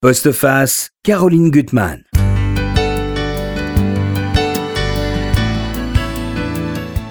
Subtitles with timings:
[0.00, 2.04] Postface, Caroline Gutmann.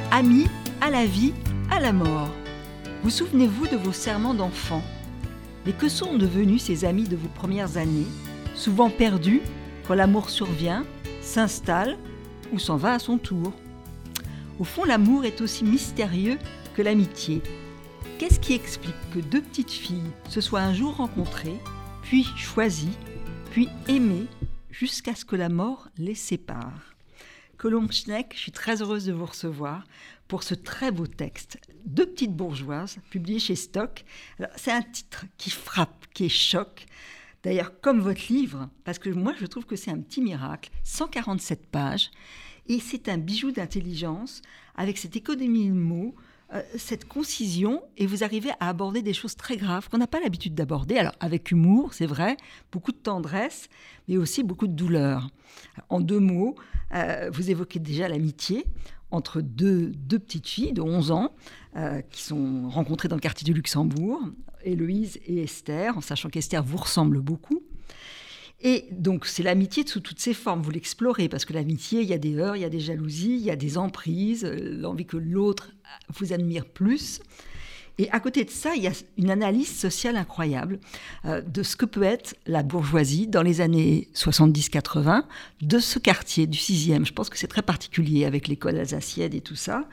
[0.09, 0.47] Amis,
[0.79, 1.33] à la vie,
[1.69, 2.29] à la mort.
[3.03, 4.81] Vous souvenez-vous de vos serments d'enfant
[5.65, 8.07] Mais que sont devenus ces amis de vos premières années,
[8.55, 9.41] souvent perdus
[9.85, 10.85] quand l'amour survient,
[11.19, 11.97] s'installe
[12.53, 13.51] ou s'en va à son tour
[14.59, 16.37] Au fond, l'amour est aussi mystérieux
[16.73, 17.41] que l'amitié.
[18.17, 21.59] Qu'est-ce qui explique que deux petites filles se soient un jour rencontrées
[22.07, 22.87] puis choisi,
[23.51, 24.27] puis aimé,
[24.69, 26.95] jusqu'à ce que la mort les sépare.
[27.57, 29.83] Colombe Schneck, je suis très heureuse de vous recevoir
[30.29, 31.59] pour ce très beau texte.
[31.85, 34.05] Deux petites bourgeoises, publié chez Stock.
[34.55, 36.85] C'est un titre qui frappe, qui choque.
[37.43, 41.67] D'ailleurs, comme votre livre, parce que moi je trouve que c'est un petit miracle, 147
[41.67, 42.09] pages,
[42.67, 44.41] et c'est un bijou d'intelligence
[44.75, 46.15] avec cette économie de mots,
[46.53, 50.21] euh, cette concision et vous arrivez à aborder des choses très graves qu'on n'a pas
[50.21, 50.97] l'habitude d'aborder.
[50.97, 52.37] Alors avec humour, c'est vrai,
[52.71, 53.67] beaucoup de tendresse,
[54.07, 55.29] mais aussi beaucoup de douleur.
[55.89, 56.55] En deux mots,
[56.93, 58.65] euh, vous évoquez déjà l'amitié
[59.11, 61.35] entre deux, deux, petites filles de 11 ans
[61.75, 64.21] euh, qui sont rencontrées dans le quartier du Luxembourg,
[64.63, 67.61] Héloïse et Esther, en sachant qu'Esther vous ressemble beaucoup.
[68.61, 70.61] Et donc, c'est l'amitié sous toutes ses formes.
[70.61, 73.35] Vous l'explorez parce que l'amitié, il y a des heurts, il y a des jalousies,
[73.35, 75.71] il y a des emprises, euh, l'envie que l'autre
[76.09, 77.21] vous admire plus.
[77.99, 80.79] Et à côté de ça, il y a une analyse sociale incroyable
[81.25, 85.23] euh, de ce que peut être la bourgeoisie dans les années 70-80
[85.61, 87.05] de ce quartier du 6e.
[87.05, 89.85] Je pense que c'est très particulier avec l'école alsacienne et tout ça.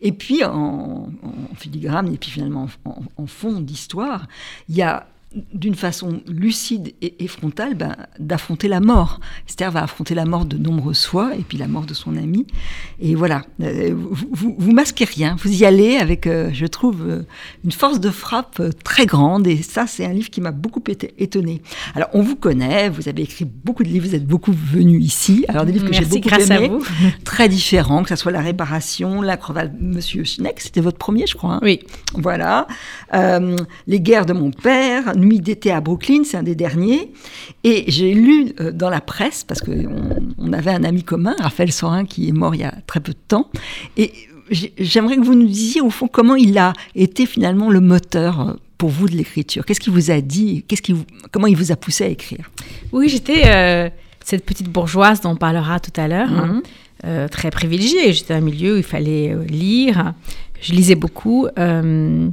[0.00, 1.08] Et puis en,
[1.56, 4.28] filigrane, et puis finalement en, en fond d'histoire,
[4.68, 5.08] il y a
[5.52, 9.20] d'une façon lucide et, frontale, ben, d'affronter la mort.
[9.46, 12.46] Esther va affronter la mort de nombreuses fois, et puis la mort de son ami.
[12.98, 17.22] Et voilà, euh, vous, vous, masquez rien, vous y allez avec, euh, je trouve, euh,
[17.62, 20.82] une force de frappe très grande, et ça, c'est un livre qui m'a beaucoup
[21.18, 21.60] étonné.
[21.94, 25.44] Alors, on vous connaît, vous avez écrit beaucoup de livres, vous êtes beaucoup venu ici.
[25.48, 26.28] Alors, des livres que j'ai beaucoup
[26.70, 26.84] vous.
[27.24, 31.34] très différents, que ce soit La Réparation, La Creval, Monsieur Schneck, c'était votre premier, je
[31.34, 31.54] crois.
[31.54, 31.60] Hein.
[31.62, 31.80] oui.
[32.14, 32.66] Voilà.
[33.12, 37.12] les guerres de mon père, Nuit d'été à Brooklyn, c'est un des derniers.
[37.64, 39.88] Et j'ai lu euh, dans la presse, parce qu'on
[40.38, 43.12] on avait un ami commun, Raphaël Sorin, qui est mort il y a très peu
[43.12, 43.50] de temps.
[43.96, 44.12] Et
[44.50, 48.52] j'aimerais que vous nous disiez, au fond, comment il a été finalement le moteur euh,
[48.78, 50.94] pour vous de l'écriture Qu'est-ce qu'il vous a dit Qu'est-ce qui
[51.30, 52.50] Comment il vous a poussé à écrire?
[52.92, 53.90] Oui, j'étais euh,
[54.24, 56.32] cette petite bourgeoise dont on parlera tout à l'heure.
[56.32, 56.62] Hein,
[57.04, 57.28] mhm.
[57.28, 58.12] très privilégiée.
[58.12, 60.14] J'étais dans un milieu où il fallait lire.
[60.60, 61.46] Je lisais beaucoup.
[61.58, 62.28] Euh,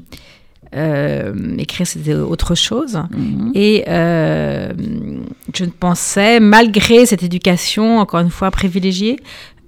[1.58, 3.00] écrire, c'était autre chose.
[3.12, 3.52] Mhm.
[3.56, 4.72] Et euh,
[5.54, 9.18] je pensais, malgré cette éducation, encore une fois privilégiée,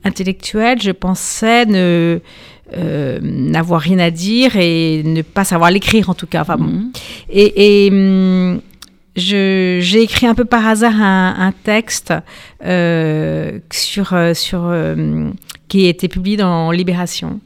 [0.04, 2.20] intellectuelle, je pensais ne
[2.76, 6.42] euh, n'avoir rien à dire et ne pas savoir l'écrire en tout cas.
[6.42, 6.92] Enfin, mhm.
[7.30, 8.62] Et, hum,
[9.16, 12.14] j'ai écrit un peu par hasard un, texte
[13.72, 14.72] sur, sur
[15.68, 17.40] qui a été publié dans Libération.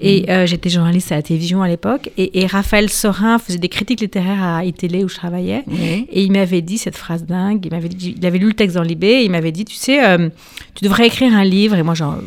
[0.00, 2.10] Et euh, j'étais journaliste à la télévision à l'époque.
[2.16, 5.64] Et, Raphaël Sorin faisait des critiques littéraires à iTélé où je travaillais.
[6.10, 7.64] Et il m'avait dit cette phrase dingue.
[7.64, 9.08] Il, m'avait il avait lu le texte dans Libé.
[9.08, 10.28] Et il m'avait dit, tu sais, euh,
[10.74, 11.76] tu devrais écrire un livre.
[11.76, 12.18] Et moi, genre...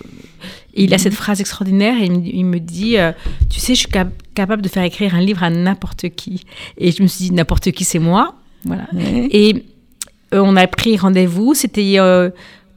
[0.75, 3.11] il a cette phrase extraordinaire et il me, dit, euh,
[3.49, 3.91] tu sais, je suis
[4.35, 6.43] capable de faire écrire un livre à n'importe qui.
[6.77, 8.35] Et je me suis dit, n'importe qui, c'est moi.
[8.65, 8.87] Voilà.
[9.31, 9.65] Et
[10.31, 11.53] on a pris rendez-vous.
[11.53, 11.97] C'était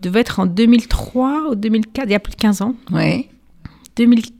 [0.03, 2.75] devait être en 2003 ou 2004, il y a plus de 15 ans.
[2.93, 3.27] Oui.
[3.97, 4.33] 2004,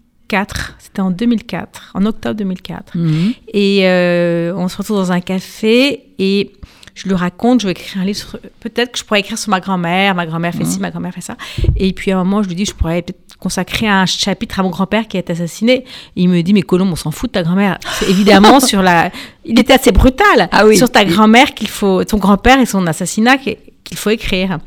[0.78, 2.97] c'était en 2004, en octobre 2004.
[2.97, 3.32] Mhm.
[3.53, 6.53] Et euh, on se retrouve dans un café et
[6.94, 9.60] je lui raconte, je vais écrire un livre, peut-être que je pourrais écrire sur ma
[9.60, 10.82] grand-mère, ma grand-mère fait ci, mhm.
[10.82, 11.37] ma grand-mère fait ça.
[11.76, 14.62] Et puis à un moment, je lui dis, je pourrais peut-être consacrer un chapitre à
[14.62, 15.84] mon grand-père qui a été assassiné.
[16.16, 17.78] il me dit, mais Colombe, on s'en fout de ta grand-mère.
[17.98, 19.10] C'est évidemment sur la...
[19.44, 20.48] Il était assez brutal.
[20.50, 20.76] Ah oui.
[20.78, 22.03] Sur ta grand-mère qu'il faut...
[22.04, 24.59] Ton grand-père et son assassinat qui qu'il faut écrire.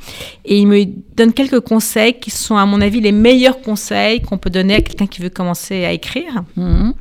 [0.46, 0.86] Et il me
[1.16, 4.82] donne quelques conseils qui sont, à mon avis, les meilleurs conseils qu'on peut donner à
[4.82, 6.44] quelqu'un qui veut commencer à écrire.
[6.56, 6.94] Mhm.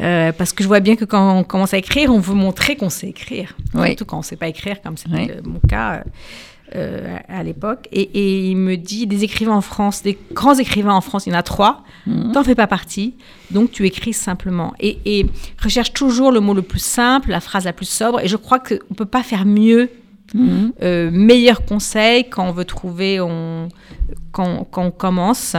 [0.00, 2.76] Euh, parce que je vois bien que quand on commence à écrire, on veut montrer
[2.76, 3.56] qu'on sait écrire.
[3.72, 6.02] Surtout quand on ne sait pas écrire, comme c'était mon cas
[6.74, 7.88] euh, à l'époque.
[7.92, 11.36] Et, il me dit, des écrivains en France, des grands écrivains en France, il y
[11.36, 12.32] en a trois, mhm.
[12.32, 13.14] t'en fais pas partie,
[13.50, 14.74] donc tu écris simplement.
[14.80, 15.26] Et, et,
[15.62, 18.20] recherche toujours le mot le plus simple, la phrase la plus sobre.
[18.20, 19.90] Et je crois qu'on ne peut pas faire mieux
[20.36, 23.68] Euh, meilleur conseil quand on veut trouver, on,
[24.32, 25.56] quand, quand on commence,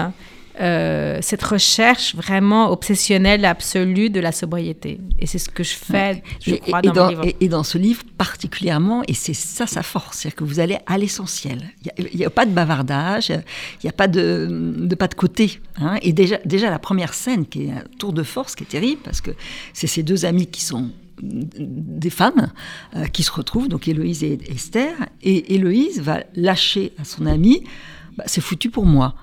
[0.60, 5.00] euh, cette recherche vraiment obsessionnelle, absolue de la sobriété.
[5.18, 7.36] Et c'est ce que je fais, je et, crois, dans, mon livre.
[7.40, 10.98] Et, dans ce livre particulièrement, et c'est ça sa force, c'est-à-dire que vous allez à
[10.98, 11.64] l'essentiel.
[11.98, 15.62] Il n'y a, pas de bavardage, il n'y a pas de, de, pas de côté.
[15.80, 15.96] Hein.
[16.02, 19.02] Et déjà, déjà, la première scène, qui est un tour de force, qui est terrible,
[19.02, 19.32] parce que
[19.72, 22.52] c'est ces deux amis qui sont des femmes
[22.96, 27.64] euh, qui se retrouvent, donc Héloïse et Esther, et Héloïse va lâcher à son amie,
[28.18, 29.16] bah, c'est foutu pour moi.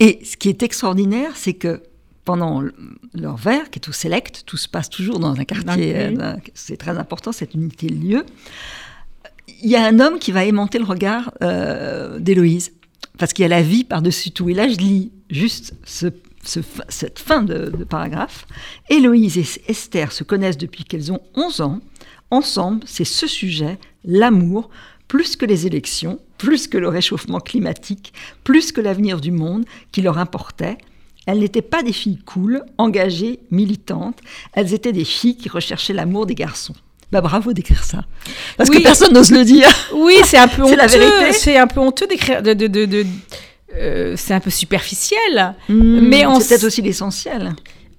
[0.00, 1.82] Et ce qui est extraordinaire, c'est que
[2.24, 2.62] pendant
[3.12, 6.76] leur verre, qui est au Select, tout se passe toujours dans un quartier, euh, c'est
[6.76, 8.24] très important cette unité de lieu,
[9.62, 12.72] il y a un homme qui va aimanter le regard euh, d'Héloïse,
[13.18, 14.48] parce qu'il y a la vie par-dessus tout.
[14.48, 15.74] Et là, je lis juste
[16.44, 18.46] cette fin de, de, paragraphe.
[18.88, 21.80] Héloïse et Esther se connaissent depuis qu'elles ont 11 ans.
[22.30, 24.70] Ensemble, c'est ce sujet, l'amour,
[25.08, 28.12] plus que les élections, plus que le réchauffement climatique,
[28.42, 30.78] plus que l'avenir du monde, qui leur importait.
[31.26, 34.18] Elles n'étaient pas des filles cool, engagées, militantes,
[34.52, 36.74] elles étaient des filles qui recherchaient l'amour des garçons.
[37.12, 38.04] Bah bravo d'écrire ça.
[38.56, 39.68] Parce que personne n'ose le dire.
[39.94, 40.76] Oui, c'est un peu honteux.
[40.76, 41.32] la vérité.
[41.32, 42.42] C'est un peu honteux d'écrire.
[42.42, 43.06] De, de, de,
[43.76, 45.54] euh, c'est un peu superficiel.
[45.68, 47.54] Hmm, mais c'est peut-être aussi l'essentiel.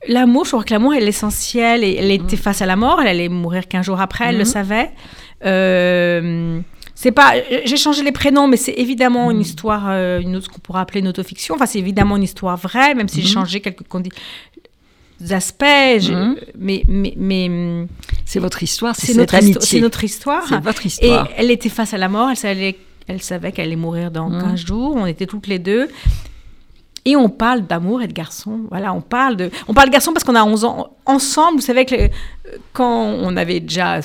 [0.07, 1.83] L'amour, je crois que l'amour est l'essentiel.
[1.83, 2.39] Elle était hmm.
[2.39, 3.01] face à la mort.
[3.01, 4.25] Elle allait mourir 15 jours après.
[4.29, 4.45] Elle le hmm.
[4.45, 4.91] savait.
[5.45, 6.59] Euh,
[6.95, 7.33] c'est pas,
[7.65, 11.01] j'ai changé les prénoms, mais c'est évidemment une histoire, euh, une autre qu'on pourrait appeler
[11.01, 11.55] une autofiction.
[11.55, 13.83] Enfin, c'est évidemment une histoire vraie, même si j'ai changé quelques
[15.29, 15.65] aspects.
[16.57, 17.85] Mais, mais, mais
[18.25, 19.37] c'est votre histoire, c'est notre.
[19.61, 20.43] C'est notre histoire.
[20.47, 21.27] C'est votre histoire.
[21.27, 22.29] Et elle était face à la mort.
[22.29, 22.77] Elle savait,
[23.07, 24.57] elle savait qu'elle allait mourir dans 15 mhm.
[24.57, 24.95] jours.
[24.95, 25.89] On était toutes les deux.
[27.07, 28.61] Et on parle d'amour et de garçon.
[28.71, 31.57] Voilà, on parle de, on parle de garçon parce qu'on a 11 ans ensemble.
[31.59, 32.09] Vous savez que
[32.73, 33.99] quand on avait déjà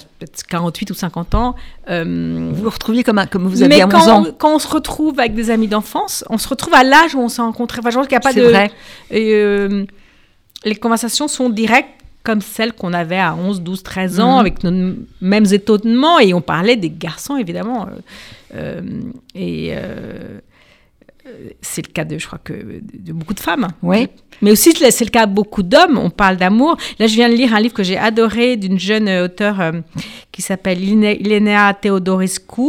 [0.49, 1.55] 48 ou 50 ans.
[1.89, 4.27] Euh, vous vous retrouviez comme, comme vous aviez 11 ans.
[4.39, 7.31] Quand on se retrouve avec des amis d'enfance, on se retrouve à l'âge où on
[7.31, 7.79] s'est rencontrés.
[7.81, 8.43] Enfin, je pense qu'il n'y a pas de.
[8.43, 8.71] vrai.
[9.13, 9.87] Euh,
[10.65, 11.89] les conversations sont directes
[12.23, 14.41] comme celles qu'on avait à 11, 12, 13 ans, mhm.
[14.41, 17.89] avec nos mêmes étonnements, et on parlait des garçons, évidemment.
[18.55, 18.81] Euh,
[19.35, 19.75] et
[21.61, 23.69] c'est le cas de, je crois que, de beaucoup de femmes.
[23.83, 24.09] Oui.
[24.43, 25.99] Mais aussi, c'est le cas de beaucoup d'hommes.
[25.99, 26.77] On parle d'amour.
[26.99, 29.73] Là, je viens de lire un livre que j'ai adoré d'une jeune auteure euh,
[30.33, 32.63] qui s'appelle Iléna Teodorescu,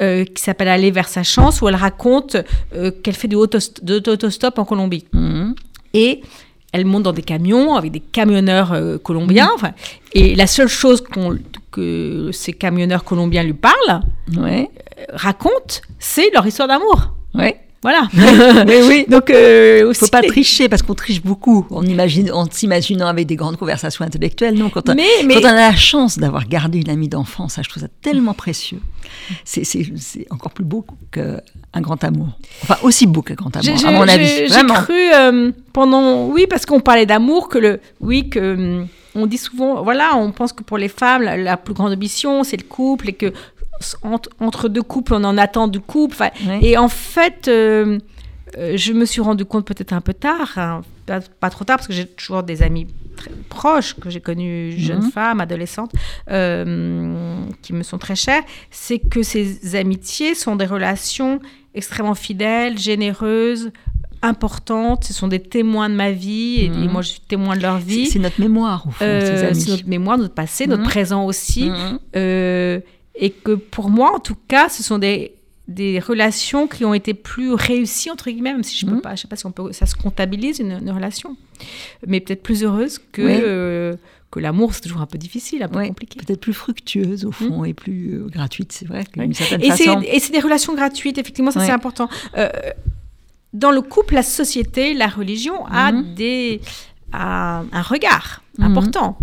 [0.00, 2.36] euh, qui s'appelle Aller vers sa chance, où elle raconte
[2.74, 5.04] euh, qu'elle fait du autostop en Colombie.
[5.12, 5.54] Mhm.
[5.94, 6.20] Et
[6.76, 9.50] elle monte dans des camions avec des camionneurs colombiens.
[9.62, 9.72] Mhm.
[10.12, 11.02] et la seule chose
[11.72, 14.02] que ces camionneurs colombiens lui parlent,
[14.36, 14.70] ouais.
[15.12, 17.14] racontent, c'est leur histoire d'amour.
[17.34, 17.65] Ouais.
[17.86, 18.08] Voilà.
[18.66, 19.06] Mais oui.
[19.08, 23.36] Donc, euh, faut pas tricher parce qu'on triche beaucoup en, imagine, en s'imaginant avec des
[23.36, 24.58] grandes conversations intellectuelles.
[24.58, 27.62] Non, quand, on, mais, quand on a la chance d'avoir gardé une amie d'enfance, ça,
[27.62, 28.80] je trouve ça tellement précieux.
[29.44, 32.30] C'est encore plus beau qu'un grand amour.
[32.64, 34.48] Enfin, aussi beau qu'un grand amour, à mon avis.
[34.48, 39.26] J'ai cru euh, pendant, oui, parce qu'on parlait d'amour que le, oui, que hum, on
[39.26, 42.66] dit souvent, voilà, on pense que pour les femmes, la plus grande ambition, c'est le
[42.66, 43.32] couple et que
[44.40, 46.16] entre, deux couples, on en attend du couple.
[46.62, 47.98] Et en fait, euh,
[48.58, 51.86] euh, je me suis rendu compte peut-être un peu tard, hein, pas, trop tard, parce
[51.86, 52.86] que j'ai toujours des amis
[53.16, 55.10] très proches que j'ai connus, jeunes mhm.
[55.10, 55.92] femmes, adolescentes,
[56.30, 61.40] euh, qui me sont très chères, c'est que ces amitiés sont des relations
[61.74, 63.72] extrêmement fidèles, généreuses,
[64.22, 65.04] importantes.
[65.04, 66.90] Ce sont des témoins de ma vie et, mhm.
[66.90, 68.06] moi je suis témoin de leur vie.
[68.06, 69.04] C'est notre mémoire au fond.
[69.04, 70.88] c'est notre mémoire, notre passé, notre mhm.
[70.88, 71.70] présent aussi
[73.16, 75.36] et que pour moi, en tout cas, ce sont des,
[75.68, 79.02] des relations qui ont été plus réussies, entre guillemets, même si je ne peux mhm.
[79.02, 81.36] pas, je sais pas si on peut, ça se comptabilise une, relation,
[82.06, 83.96] mais peut-être plus heureuse que, euh,
[84.30, 86.20] que l'amour, c'est toujours un peu difficile, un peu compliqué.
[86.24, 90.74] Peut-être plus fructueuse au fond et plus euh, gratuite, c'est vrai, et c'est des relations
[90.74, 92.08] gratuites, effectivement, ça c'est important.
[92.36, 92.48] Euh,
[93.52, 96.14] dans le couple, la société, la religion a mhm.
[96.14, 96.60] des
[97.12, 98.64] a un regard mhm.
[98.66, 99.18] important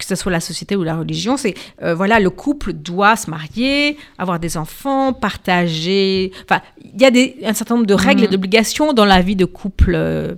[0.00, 3.30] que ce soit la société ou la religion, c'est euh, voilà, le couple doit se
[3.30, 6.32] marier, avoir des enfants, partager.
[6.44, 8.32] Enfin, il y a des, un certain nombre de règles et mhm.
[8.32, 9.92] d'obligations dans la vie de couple.
[9.94, 10.34] Euh,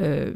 [0.00, 0.32] euh,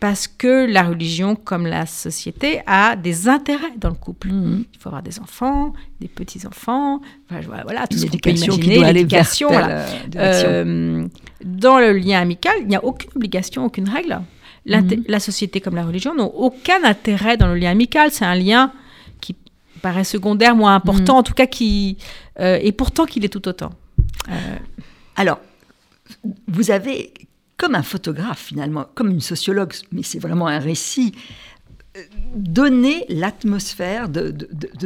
[0.00, 4.28] parce que la religion, comme la société, a des intérêts dans le couple.
[4.28, 4.64] Mhm.
[4.74, 9.48] Il faut avoir des enfants, des petits-enfants, enfin, voilà, tout ce qu'on peut imaginer, l'éducation.
[9.48, 9.86] Voilà.
[11.42, 14.20] dans le lien amical, il n'y a aucune obligation, aucune règle.
[14.66, 15.04] Mhm.
[15.08, 18.10] La société comme la religion n'ont aucun intérêt dans le lien amical.
[18.10, 18.72] C'est un lien
[19.20, 19.36] qui
[19.82, 21.18] paraît secondaire, moins important, mhm.
[21.18, 21.98] en tout cas qui...
[22.40, 23.70] Euh, et pourtant qu'il est tout autant.
[24.28, 24.56] Euh,
[25.16, 25.40] Alors,
[26.48, 27.12] vous avez,
[27.56, 31.12] comme un photographe finalement, comme une sociologue, mais c'est vraiment un récit,
[31.96, 32.00] euh,
[32.34, 34.34] donné l'atmosphère de,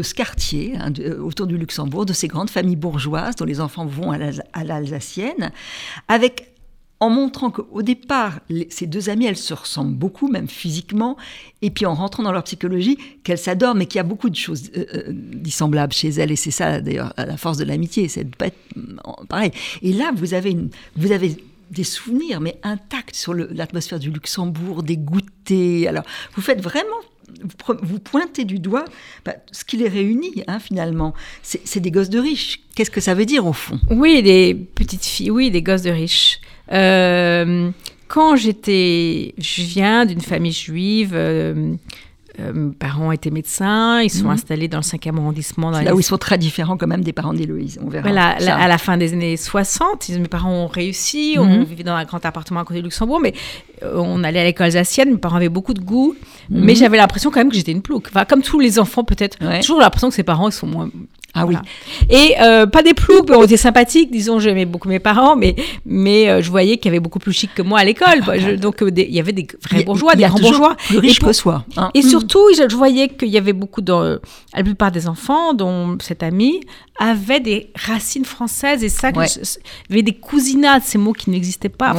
[0.03, 4.11] ce quartier hein, autour du Luxembourg, de ces grandes familles bourgeoises dont les enfants vont
[4.11, 5.53] à l'Alsacienne,
[6.09, 6.48] avec
[7.01, 8.41] en montrant qu'au départ,
[8.71, 11.17] ces deux amies, elles se ressemblent beaucoup, même physiquement,
[11.63, 14.37] et puis en rentrant dans leur psychologie, qu'elles s'adorent, mais qu'il y a beaucoup de
[14.37, 18.25] choses euh, euh, dissemblables chez elles, et c'est ça d'ailleurs la force de l'amitié, c'est
[18.25, 18.59] de pas être
[19.29, 19.53] pareil.
[19.83, 21.37] Et là, vous avez, une, vous avez
[21.71, 25.89] des souvenirs, mais intacts sur l'atmosphère du Luxembourg, des goûters.
[25.89, 26.97] Alors, vous faites vraiment
[27.83, 28.85] vous, pointez du doigt
[29.25, 31.15] bah, ce qui les réunit, hein, finalement.
[31.43, 32.61] C'est des gosses de riches.
[32.75, 33.79] Qu'est-ce que ça veut dire, au fond?
[33.91, 36.41] Oui, des petites filles, oui, des gosses de riches.
[36.73, 37.71] Euh,
[38.09, 41.13] quand j'étais, je viens d'une famille juive.
[41.15, 41.75] Euh,
[42.41, 44.31] euh, mes parents étaient médecins, ils sont mhm.
[44.31, 45.73] installés dans le 5e arrondissement.
[45.73, 48.09] Dans là où ils sont très différents quand même des parents d'Héloïse, on verra.
[48.09, 51.65] à la fin des années 60, mes parents ont réussi, on mhm.
[51.65, 53.35] vivait dans un grand appartement à côté de Luxembourg, mais
[53.83, 56.15] on allait à l'école alsacienne, mes parents avaient beaucoup de goût,
[56.51, 56.65] mhm.
[56.65, 58.09] mais j'avais l'impression quand même que j'étais une plouque.
[58.09, 60.91] Enfin, comme tous les enfants peut-être, toujours l'impression que ses parents ils sont moins,
[61.35, 61.57] ah oui.
[62.09, 65.55] Et euh, pas des ploucs, on était sympathiques, disons, j'aimais beaucoup mes parents, mais,
[65.85, 68.23] mais euh, je voyais qu'il y avait beaucoup plus chic que moi à l'école.
[68.59, 70.77] donc euh, il y avait des vrais bourgeois, des grands bourgeois.
[70.89, 71.65] Plus riches que soi.
[71.77, 71.91] Hein.
[71.95, 74.21] Et surtout, je, voyais qu'il y avait beaucoup, de,
[74.55, 76.61] la plupart des enfants, dont cet ami,
[76.99, 81.95] avaient des racines françaises et ça, y avait des cousinats, ces mots qui n'existaient pas.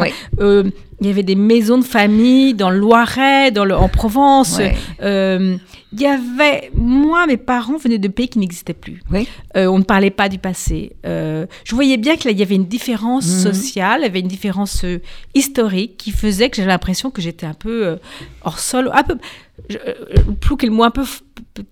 [1.01, 4.59] Il y avait des maisons de famille dans le Loiret, dans le, en Provence
[5.91, 9.01] il y avait, moi, mes parents venaient de pays qui n'existaient plus.
[9.11, 9.27] Oui.
[9.57, 10.95] Euh, on ne parlait pas du passé.
[11.05, 13.53] Euh, je voyais bien qu'il y avait une différence mhm.
[13.53, 15.01] sociale, il y avait une différence euh,
[15.33, 17.97] historique qui faisait que j'avais l'impression que j'étais un peu
[18.43, 19.17] hors sol, un peu,
[20.39, 21.03] plus que le mot un peu,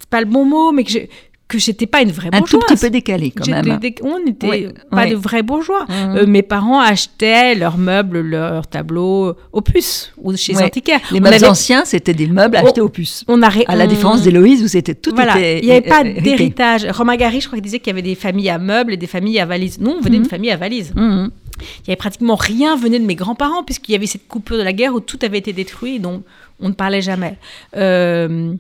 [0.10, 1.00] pas le bon mot, mais que je,
[1.48, 2.56] que j'étais pas une vraie bourgeoise.
[2.56, 3.80] Un tout petit peu décalé quand même.
[4.04, 5.86] on n'était pas de vrais bourgeois.
[5.88, 6.18] Mmh.
[6.18, 10.64] Euh, mes parents achetaient leurs meubles, leurs tableaux au puce ou chez ouais.
[10.64, 11.00] Antiquaires.
[11.12, 13.24] Les meubles anciens, c'était des meubles achetés au puce.
[13.28, 15.38] On a À la différence d'Héloïse où c'était tout voilà.
[15.40, 16.86] était Il n'y avait pas d'héritage.
[16.90, 19.08] Romain Gary, je crois qu'il disait qu'il y avait des familles à meubles et des
[19.08, 19.80] familles à valises.
[19.80, 20.30] Nous, on venait d'une mmh.
[20.30, 20.94] famille à valises.
[20.96, 21.30] Mmh.
[21.60, 24.64] Il y avait pratiquement rien venait de mes grands-parents puisqu'il y avait cette coupure de
[24.64, 26.24] la guerre où tout avait été détruit, donc
[26.60, 27.38] on ne parlait jamais.
[27.76, 28.54] Euh,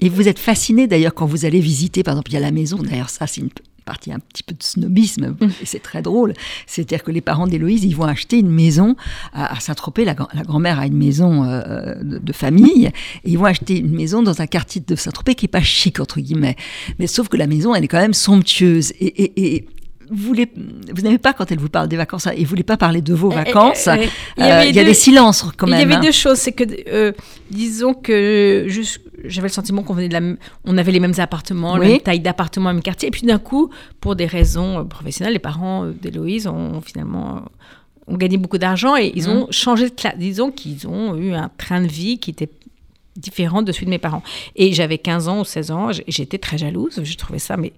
[0.00, 2.50] et vous êtes fasciné d'ailleurs quand vous allez visiter, par exemple, il y a la
[2.50, 3.50] maison, d'ailleurs ça c'est une
[3.84, 5.44] partie un petit peu de snobisme, mm.
[5.62, 6.34] et c'est très drôle.
[6.66, 8.96] C'est-à-dire que les parents d'Héloïse, ils vont acheter une maison
[9.32, 10.04] à, Saint-Tropez.
[10.04, 14.40] La, grand-mère a une maison euh, de, famille, et ils vont acheter une maison dans
[14.40, 16.56] un quartier de Saint-Tropez qui est pas chic, entre guillemets.
[16.98, 18.92] Mais sauf que la maison, elle est quand même somptueuse.
[19.00, 19.66] et,
[20.10, 23.00] vous, vous n'aimez pas quand elle vous parle des vacances et vous voulez pas parler
[23.00, 23.88] de vos eh, eh, vacances.
[23.88, 25.78] Eh, il y, a des silences quand même.
[25.78, 26.00] Il y avait hein.
[26.00, 27.12] deux choses, c'est que euh,
[27.50, 28.66] disons que
[29.24, 32.20] j'avais le sentiment qu'on venait de la, on avait les mêmes appartements, la même taille
[32.20, 35.84] d'appartement, le même quartier, et puis d'un coup, pour des raisons euh, professionnelles, les parents
[35.84, 37.44] euh, d'Héloïse ont finalement
[38.06, 39.30] ont gagné beaucoup d'argent et ils mmh.
[39.30, 40.18] ont changé de classe.
[40.18, 42.50] Disons qu'ils ont eu un train de vie qui était
[43.20, 44.22] différente de celui de mes parents.
[44.56, 47.72] Et j'avais 15 ans ou 16 ans, j'étais très jalouse, je trouvais ça, mais,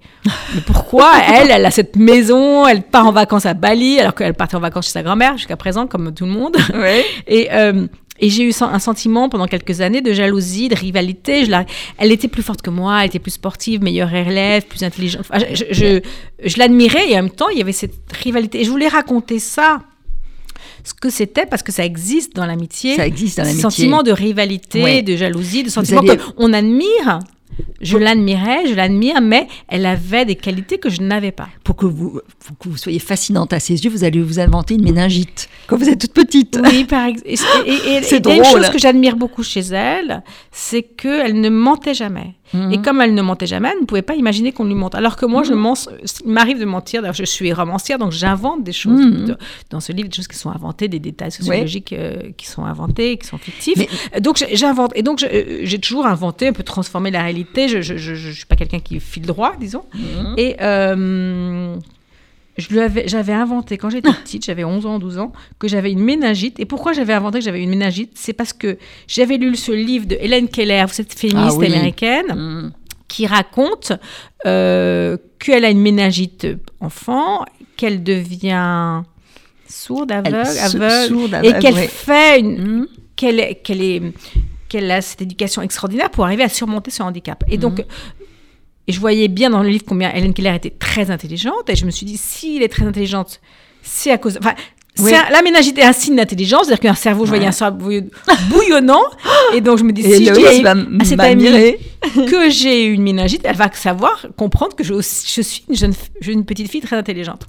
[0.55, 4.35] mais pourquoi elle, elle a cette maison, elle part en vacances à Bali, alors qu'elle
[4.35, 6.57] partait en vacances chez sa grand-mère jusqu'à présent, comme tout le monde.
[7.27, 7.87] Et, euh,
[8.21, 11.45] et j'ai eu un sentiment pendant quelques années de jalousie, de rivalité.
[11.45, 11.65] Je la,
[11.99, 15.27] elle était plus forte que moi, elle était plus sportive, meilleure élève, plus intelligente.
[15.53, 16.01] je, je,
[16.45, 18.61] je l'admirais et en même temps, il y avait cette rivalité.
[18.61, 19.81] Et je voulais raconter ça
[20.85, 22.97] ce que c'était parce que ça existe dans l'amitié.
[22.97, 23.63] Ça existe dans l'amitié.
[23.63, 26.03] Sentiment de rivalité, de jalousie, de sentiment
[26.37, 27.21] qu'on admire
[27.81, 31.49] je l'admirais, je l'admire, mais elle avait des qualités que je n'avais pas.
[31.65, 32.21] Pour que vous,
[32.61, 35.89] que vous soyez fascinante à ses yeux, vous allez vous inventer une méningite quand vous
[35.89, 36.59] êtes toute petite.
[36.63, 37.29] Oui, par exemple.
[37.67, 42.35] Et, et, et, une chose que j'admire beaucoup chez elle, c'est qu'elle ne mentait jamais.
[42.55, 42.83] Et mhm.
[42.83, 44.95] comme elle ne mentait jamais, elle ne pouvait pas imaginer qu'on lui mente.
[44.95, 45.75] Alors que moi, je mhm.
[46.25, 47.03] il m'arrive de mentir.
[47.03, 49.37] D'ailleurs, je suis romancière, donc j'invente des choses mhm.
[49.71, 53.17] dans ce livre, des choses qui sont inventées, des détails sociologiques euh, qui sont inventés,
[53.17, 53.79] qui sont fictifs.
[54.21, 54.93] Donc j'invente.
[54.95, 57.69] Et donc euh, j'ai toujours inventé, un peu transformé la réalité.
[57.69, 59.85] Je ne suis pas quelqu'un qui file droit, disons.
[60.37, 61.77] Et euh,
[62.59, 66.61] j'avais inventé quand j'étais petite, j'avais 11 ans, 12 ans, que j'avais une méningite.
[66.61, 68.13] Et pourquoi j'avais inventé que j'avais une méningite?
[68.15, 72.73] C'est parce que j'avais lu ce livre de Hélène Keller, cette féministe ah américaine, mm.
[73.09, 73.93] qui raconte
[74.47, 76.47] euh, qu'elle a une méningite
[76.81, 77.45] enfant,
[77.77, 79.03] qu'elle devient
[79.67, 80.47] sourde, aveugle,
[81.43, 82.89] et qu'elle fait une, mm.
[83.17, 83.63] qu'elle est
[84.69, 87.45] qu'elle a cette éducation extraordinaire pour arriver à surmonter ce handicap.
[87.51, 87.85] Et donc, mm.
[88.89, 91.69] Et je voyais bien dans le livre combien Hélène Keller était très intelligente.
[91.69, 93.41] Et je me suis dit, s'il est très intelligente,
[93.83, 94.39] c'est à cause.
[94.99, 97.91] La ménagite est un signe d'intelligence, c'est-à-dire qu'un cerveau, je voyais un cerveau
[98.51, 99.03] bouillonnant.
[99.55, 101.77] et donc je me dis, si je dis à cette amie
[102.29, 105.95] que j'ai une ménagite, elle va savoir, comprendre que je, je suis une, jeune,
[106.27, 107.47] une petite fille très intelligente.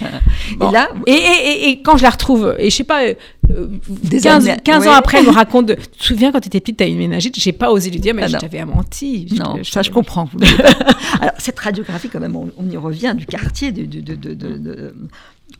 [0.00, 4.88] Et, là, et, et, quand je la retrouve, et je sais pas, 15, euh, 15
[4.88, 6.86] ans après, elle me raconte, de, tu te souviens quand tu étais petite, tu as
[6.86, 9.28] une ménagite, j'ai pas osé lui dire, mais ah je t'avais menti.
[9.36, 10.28] Non, ça je comprends.
[11.20, 14.94] Alors cette radiographie, quand même, on, y revient du quartier, de, de, de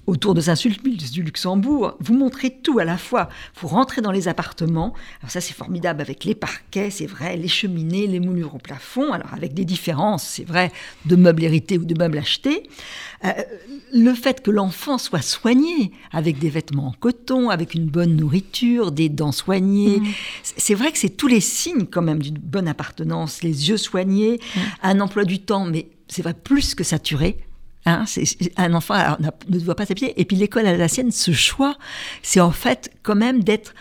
[0.07, 1.97] autour de Saint-Sulpice, du Luxembourg.
[2.01, 3.29] Vous montrez tout à la fois.
[3.61, 4.93] Vous rentrez dans les appartements.
[5.21, 9.13] Alors ça, c'est formidable avec les parquets, c'est vrai, les cheminées, les moulures au plafond.
[9.13, 10.73] Alors avec des différences, c'est vrai,
[11.07, 12.65] de meubles hérités ou de meubles achetés.
[13.25, 13.33] euh,
[13.93, 18.91] le fait que l'enfant soit soigné avec des vêtements en coton, avec une bonne nourriture,
[18.93, 20.05] des dents soignées, Mm.
[20.57, 24.41] c'est vrai que c'est tous les signes quand même d'une bonne appartenance, les yeux soignés,
[24.57, 24.61] Mm.
[24.83, 27.39] un emploi du temps, mais c'est vrai plus que saturé.
[27.87, 28.05] Hein,
[28.57, 28.95] un enfant
[29.49, 30.19] ne doit pas s'habiller.
[30.21, 31.77] Et puis l'école alsacienne, ce choix,
[32.23, 33.75] c'est en fait quand même d'être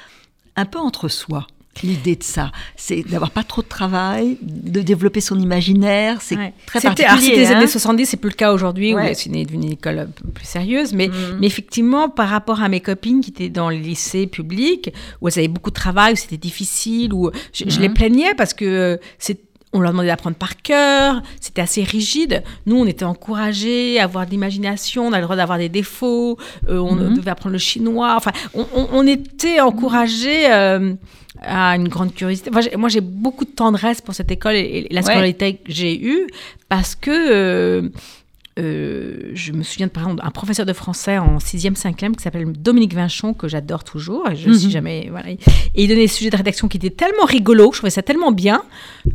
[0.55, 1.47] un peu entre soi.
[1.81, 6.53] L'idée de ça, c'est d'avoir pas trop de travail, de développer son imaginaire, c'est Ouais.
[6.67, 7.19] très particulier.
[7.21, 7.57] c'était les hein.
[7.57, 9.11] années 70, c'est plus le cas aujourd'hui, Ouais.
[9.11, 10.93] où c'est devenu une école plus sérieuse.
[10.93, 11.37] Mais, Mhm.
[11.39, 15.39] mais effectivement, par rapport à mes copines qui étaient dans les lycées publics, où elles
[15.39, 17.93] avaient beaucoup de travail, où c'était difficile, où je, je les Mhm.
[17.95, 19.39] plaignais parce que euh, c'est
[19.73, 22.43] on leur demandait d'apprendre par cœur, c'était assez rigide.
[22.65, 26.37] Nous, on était encouragés à avoir de l'imagination, on avait le droit d'avoir des défauts,
[26.69, 27.15] euh, on Mhm.
[27.15, 28.13] devait apprendre le chinois.
[28.15, 30.93] Enfin, on, on- on était encouragés euh,
[31.41, 32.49] à une grande curiosité.
[32.53, 35.05] Enfin, moi, j'ai beaucoup de tendresse pour cette école et, et la Ouais.
[35.05, 36.27] scolarité que j'ai eue
[36.69, 37.89] parce que euh,
[38.59, 42.21] euh, je me souviens de, par exemple d'un professeur de français en 6e, 5e qui
[42.23, 44.29] s'appelle Dominique Vinchon, que j'adore toujours.
[44.29, 44.57] Et je Mhm.
[44.59, 45.07] suis jamais.
[45.09, 45.31] Voilà.
[45.31, 45.37] Et
[45.75, 48.61] il donnait des sujets de rédaction qui étaient tellement rigolos, je trouvais ça tellement bien,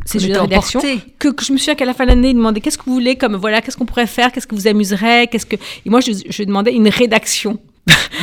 [0.05, 0.81] ces sujets de rédaction,
[1.19, 2.93] que, que je me souviens qu'à la fin de l'année, il demandait qu'est-ce que vous
[2.93, 5.55] voulez, comme voilà, qu'est-ce qu'on pourrait faire, qu'est-ce que vous amuserait, qu'est-ce que.
[5.55, 7.59] Et moi, je, je demandais une rédaction.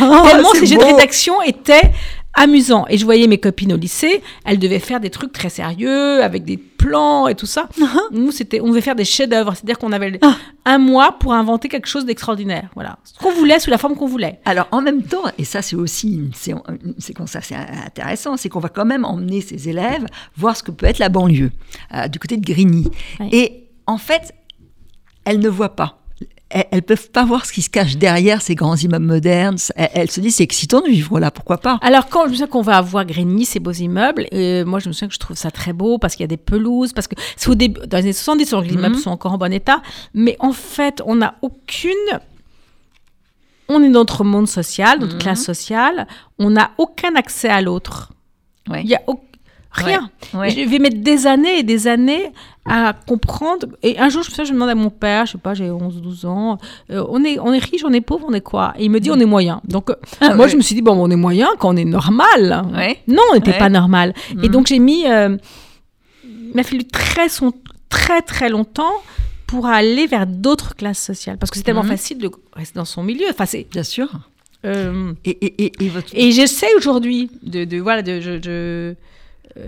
[0.01, 1.91] Oh, Tellement ces jeux de rédaction étaient
[2.37, 2.87] amusants.
[2.89, 6.45] Et je voyais mes copines au lycée, elles devaient faire des trucs très sérieux, avec
[6.45, 7.69] des plans et tout ça.
[8.13, 9.55] Nous, c'était, on devait faire des chefs-d'œuvre.
[9.55, 10.37] C'est-à-dire qu'on avait Ah.
[10.67, 12.69] un mois pour inventer quelque chose d'extraordinaire.
[12.75, 12.99] Voilà.
[13.05, 14.39] Ce qu'on voulait, sous la forme qu'on voulait.
[14.45, 18.49] Alors en même temps, et ça c'est aussi une, sé- une séquence assez intéressante, c'est
[18.49, 21.51] qu'on va quand même emmener ces élèves voir ce que peut être la banlieue,
[21.95, 22.89] euh, du côté de Grigny.
[23.33, 24.33] Et en fait,
[25.25, 26.03] elles ne voient pas.
[26.49, 29.57] Elles, elles peuvent pas voir ce qui se cache derrière ces grands immeubles modernes.
[29.75, 31.79] Elles, elles se disent c'est excitant de vivre là, pourquoi pas?
[31.83, 34.89] Alors, quand je me souviens qu'on va avoir Grigny, ces beaux immeubles, et moi, je
[34.89, 37.09] me souviens que je trouve ça très beau parce qu'il y a des pelouses, parce
[37.09, 38.79] que c'est au début, dans les années 70, donc les Mhm.
[38.79, 39.83] immeubles sont encore en bon état,
[40.15, 41.91] mais en fait, on n'a aucune.
[43.69, 45.21] On est dans notre monde social, notre Mhm.
[45.21, 46.07] classe sociale,
[46.39, 48.13] on n'a aucun accès à l'autre.
[48.71, 48.83] Ouais.
[48.85, 49.21] Il y a au-
[49.71, 50.11] rien.
[50.35, 50.51] Ouais.
[50.51, 52.31] Je vais mettre des années et des années
[52.65, 53.67] à comprendre.
[53.83, 56.25] Et un jour, je je demande à mon père, je sais pas, j'ai 11, 12
[56.25, 56.59] ans,
[56.91, 58.75] euh, on, est, on est riche, on est pauvre, on est quoi?
[58.79, 59.61] Et il me dit, on est moyen.
[59.69, 60.51] Donc, euh, Ah moi, ouais.
[60.51, 62.65] je me suis dit, bon, on est moyen quand on est normal.
[63.07, 64.15] Non, on n'était pas normal.
[64.33, 64.49] Et Mhm.
[64.49, 65.07] donc, j'ai mis.
[65.07, 65.37] euh,
[66.25, 67.53] il m'a fallu très, son-
[67.89, 68.95] très, très longtemps
[69.47, 71.39] pour aller vers d'autres classes sociales.
[71.39, 71.89] Parce que c'est tellement Mhm.
[71.91, 73.27] facile de rester dans son milieu.
[73.31, 73.67] Enfin, c'est.
[73.71, 74.09] Bien sûr.
[74.65, 76.09] euh, Et, et, et, et votre...
[76.15, 78.95] et j'essaie aujourd'hui de, de voilà de euh,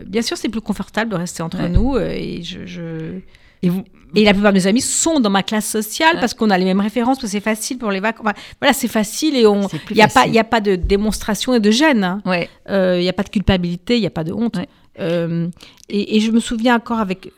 [0.06, 1.68] bien sûr c'est plus confortable de rester entre Ouais.
[1.68, 3.18] nous euh, et je, je-
[3.62, 3.82] et vous,
[4.14, 6.20] et la plupart de mes amis sont dans ma classe sociale Ouais.
[6.20, 8.72] parce qu'on a les mêmes références parce que c'est facile pour les vacances Enfin, voilà
[8.72, 11.60] c'est facile et on il y a pas il y a pas de démonstration et
[11.60, 12.22] de gêne hein.
[12.24, 12.48] ouais.
[12.70, 14.68] Euh, il a pas de culpabilité il y a pas de honte Ouais.
[15.00, 15.48] Euh,
[15.88, 17.32] et, et je me souviens encore avec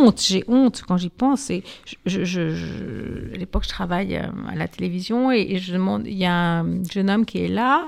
[0.00, 4.16] honte j'ai honte quand j'y pense et je, je- je- je- à l'époque je travaille
[4.16, 7.38] euh, à la télévision et, et je demande il y a un jeune homme qui
[7.44, 7.84] est là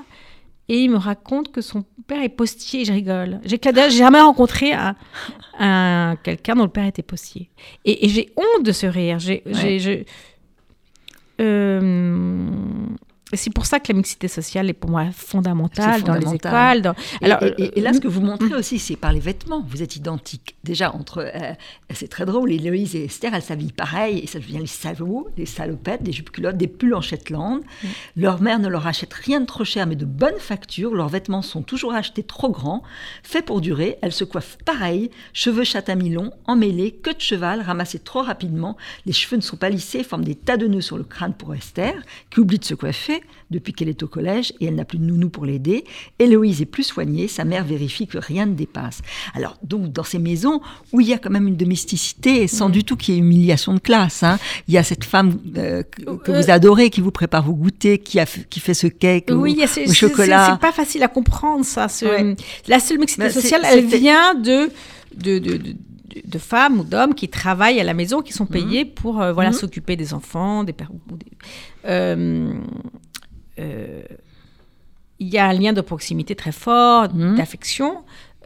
[0.69, 3.41] et il me raconte que son père est postier et je rigole.
[3.45, 3.59] J'ai
[3.91, 4.97] jamais rencontré un,
[5.59, 7.51] un- quelqu'un dont le père était postier.
[7.85, 9.19] Et, et j'ai honte de ce rire.
[9.19, 9.43] J'ai
[11.41, 12.51] euh,
[13.35, 16.83] c'est pour ça que la mixité sociale est pour moi fondamentale dans les écoles.
[16.83, 19.21] dans- Alors, et, et- et là, euh, ce que vous montrez aussi, c'est par les
[19.21, 19.63] vêtements.
[19.69, 20.57] Vous êtes identiques.
[20.65, 21.19] Déjà, entre.
[21.35, 21.53] euh,
[21.93, 22.51] c'est très drôle.
[22.53, 24.19] Héloïse et Esther, elles s'habillent pareil.
[24.21, 27.61] Et ça devient les salauds, les salopettes, des jupes culottes, des pulls en Shetland.
[28.17, 30.95] Leur mère ne leur achète rien de trop cher, mais de bonne facture.
[30.95, 32.83] Leurs vêtements sont toujours achetés trop grands,
[33.23, 33.99] faits pour durer.
[34.03, 35.11] Elles se coiffent pareil.
[35.33, 38.77] Cheveux châtain mi-long, emmêlés, queue de cheval, ramassés trop rapidement.
[39.07, 41.55] Les cheveux ne sont pas lissés, forment des tas de nœuds sur le crâne pour
[41.55, 41.95] Esther,
[42.31, 43.18] qui oublie de se coiffer
[43.51, 45.85] depuis qu'elle est au collège et elle n'a plus de nounou pour l'aider.
[46.19, 49.01] Héloïse est plus soignée, sa mère vérifie que rien ne dépasse.
[49.35, 50.61] Alors, donc, dans ces maisons
[50.93, 53.75] où il y a quand même une domesticité, sans du tout qu'il y ait humiliation
[53.75, 57.01] de classe, hein, il y a cette femme euh, que, que Euh, vous adorez, qui
[57.01, 59.89] vous prépare vos goûters, qui, a, f- qui fait ce cake au, oui, a ce-
[59.89, 60.51] au chocolat.
[60.53, 61.89] C'est pas facile à comprendre ça.
[61.89, 62.37] ce- Ouais.
[62.67, 64.71] La seule mixité sociale, elle vient de,
[65.17, 65.75] de, de, de-
[66.25, 69.51] de femmes ou d'hommes qui travaillent à la maison, qui sont payés pour euh, voilà
[69.51, 69.57] Mhm.
[69.57, 70.91] s'occuper des enfants, des pères.
[70.93, 71.27] ou des-
[71.87, 72.53] Euh,
[73.59, 74.03] euh,
[75.21, 77.37] Il y a un lien de proximité très fort, Mhm.
[77.37, 77.99] d'affection.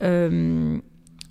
[0.03, 0.79] euh,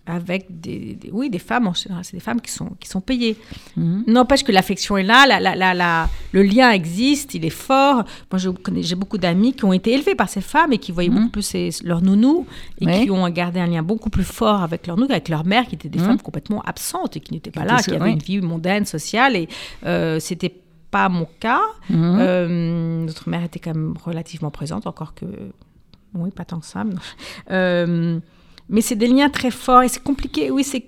[0.07, 3.01] avec des, des- oui des femmes en général c'est des femmes qui sont qui sont
[3.01, 3.37] payées
[3.77, 4.03] Mhm.
[4.07, 8.03] N'empêche que l'affection est là, la, la, la, la- le lien existe, il est fort.
[8.31, 8.39] Moi,
[8.81, 11.15] j'ai beaucoup d'amis qui ont été élevés par ces femmes et qui voyaient Mhm.
[11.17, 12.45] beaucoup plus ces- leur nounou
[12.81, 13.03] et Ouais.
[13.03, 15.75] qui ont gardé un lien beaucoup plus fort avec leur nounou qu'avec leur mère, qui
[15.75, 16.05] étaient des Mhm.
[16.05, 18.11] femmes complètement absentes et qui n'étaient pas là, qui avaient ouais.
[18.13, 19.35] une vie mondaine, sociale.
[19.35, 19.47] Et
[19.85, 20.53] euh, c'était
[20.91, 21.61] pas mon cas.
[21.89, 22.17] Mhm.
[22.19, 25.25] Euh, notre mère était quand même relativement présente, encore que.
[26.13, 26.83] Oui, pas tant que ça.
[26.83, 26.93] mais-
[27.51, 28.19] Euh,
[28.69, 30.51] mais c'est des liens très forts et c'est compliqué.
[30.51, 30.85] Oui, c'est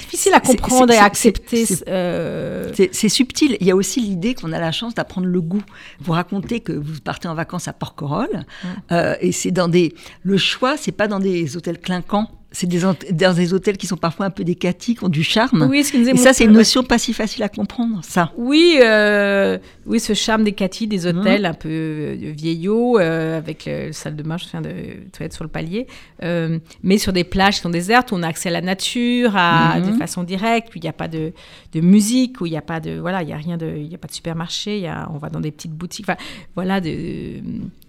[0.00, 1.64] difficile à comprendre et à accepter.
[1.66, 3.56] c'est- euh, C'est subtil.
[3.60, 5.62] Il y a aussi l'idée qu'on a la chance d'apprendre le goût.
[6.00, 8.44] Vous racontez que vous partez en vacances à Porquerolles,
[8.92, 9.94] euh, et c'est dans des.
[10.22, 12.28] Le choix, c'est pas dans des hôtels clinquants.
[12.52, 12.80] C'est des,
[13.12, 15.68] dans des hôtels qui sont parfois un peu décatis, qui ont du charme.
[15.70, 18.00] Oui, ce qui nous et ça, c'est une notion pas si facile à comprendre.
[18.02, 18.32] Ça.
[18.36, 23.66] Oui, euh, oui, ce charme des Cathy, des hôtels un peu euh, vieillots, euh, avec
[23.66, 24.74] le salle de bain, je me souviens de
[25.16, 25.86] toilettes sur le palier,
[26.24, 29.36] euh, mais sur des plages qui sont désertes, où on a accès à la nature,
[29.36, 29.92] à, Mhm.
[29.92, 31.32] de façon directe, où il n'y a pas de,
[31.72, 33.86] de musique, où il n'y a pas de, voilà, il y a rien de, il
[33.86, 36.18] y a pas de supermarché, il y a, on va dans des petites boutiques, enfin,
[36.56, 36.90] voilà, de,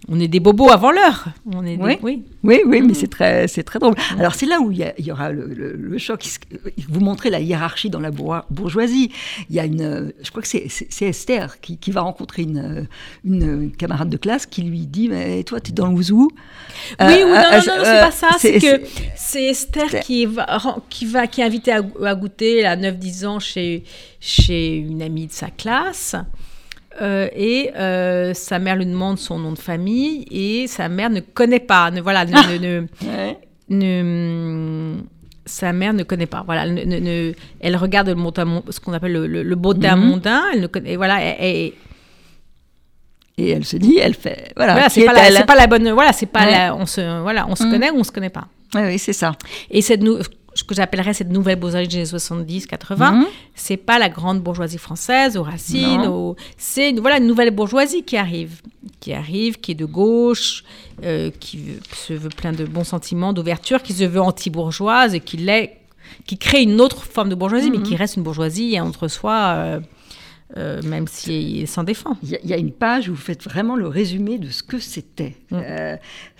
[0.08, 1.24] on est des bobos avant l'heure.
[1.52, 1.98] On est, des- Oui.
[2.02, 2.22] oui.
[2.44, 2.86] Oui, oui, Mhm.
[2.88, 3.94] mais c'est très, c'est très drôle.
[4.18, 6.24] Alors c'est là où il y, a- il y aura le, le- le choc.
[6.88, 9.10] Vous montrez la hiérarchie dans la bourg- bourgeoisie.
[9.50, 10.66] Il y a une, euh, je crois que c'est,
[11.02, 12.82] Esther qui, qui va rencontrer une, euh,
[13.24, 16.30] une camarade de classe qui lui dit, mais toi, tu es dans le ouzou.
[17.00, 18.28] Oui, ou non, non, non, non, c'est pas ça.
[18.38, 18.82] C'est que
[19.16, 20.46] c'est- Esther qui va,
[20.88, 23.84] qui va, qui est invitée à, à goûter à 9-10 ans chez,
[24.20, 26.14] chez une amie de sa classe.
[27.00, 31.20] Euh, et euh, sa mère lui demande son nom de famille et sa mère ne
[31.20, 31.90] connaît pas.
[31.90, 33.38] Ne, voilà, ne, ne- ne- Ouais.
[33.68, 34.96] Ne-
[35.44, 36.42] sa mère ne connaît pas.
[36.46, 39.90] Voilà, ne- ne- elle regarde le monta- mon- ce qu'on appelle le, le, le beauté
[39.90, 39.98] Mhm.
[39.98, 40.42] mondain.
[40.54, 41.74] Elle ne connaît, et voilà, et-
[43.38, 45.90] et- elle se dit, elle fait, voilà, voilà, c'est pas, la- pas la bonne.
[45.90, 46.50] Voilà, c'est pas Ouais.
[46.52, 47.70] la- on se, voilà, on se Mhm.
[47.72, 48.46] connaît ou on se connaît pas.
[48.74, 49.32] Oui, oui, c'est ça.
[49.70, 50.02] Et cette
[50.54, 53.26] ce que j'appellerais cette nouvelle bourgeoisie des années 70-80, Mhm.
[53.54, 58.02] c'est pas la grande bourgeoisie française aux racines, aux- c'est une- voilà une nouvelle bourgeoisie
[58.02, 58.60] qui arrive,
[59.00, 60.64] qui arrive, qui est de gauche,
[61.04, 65.20] euh, qui veut- se veut plein de bons sentiments, d'ouverture, qui se veut anti-bourgeoise et
[65.20, 65.78] qui l'est,
[66.26, 67.84] qui crée une autre forme de bourgeoisie, mais Mhm.
[67.84, 69.80] qui reste une bourgeoisie entre soi, euh,
[70.56, 72.16] euh, même si elle s'en défend.
[72.22, 74.48] Il y, a- il y a une page où vous faites vraiment le résumé de
[74.50, 75.36] ce que c'était.
[75.50, 75.56] Mm.
[75.64, 75.96] Euh,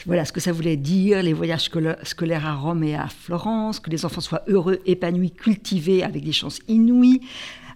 [0.07, 1.71] voilà ce que ça voulait dire, les voyages
[2.03, 6.33] scolaires à Rome et à Florence, que les enfants soient heureux, épanouis, cultivés, avec des
[6.33, 7.21] chances inouïes.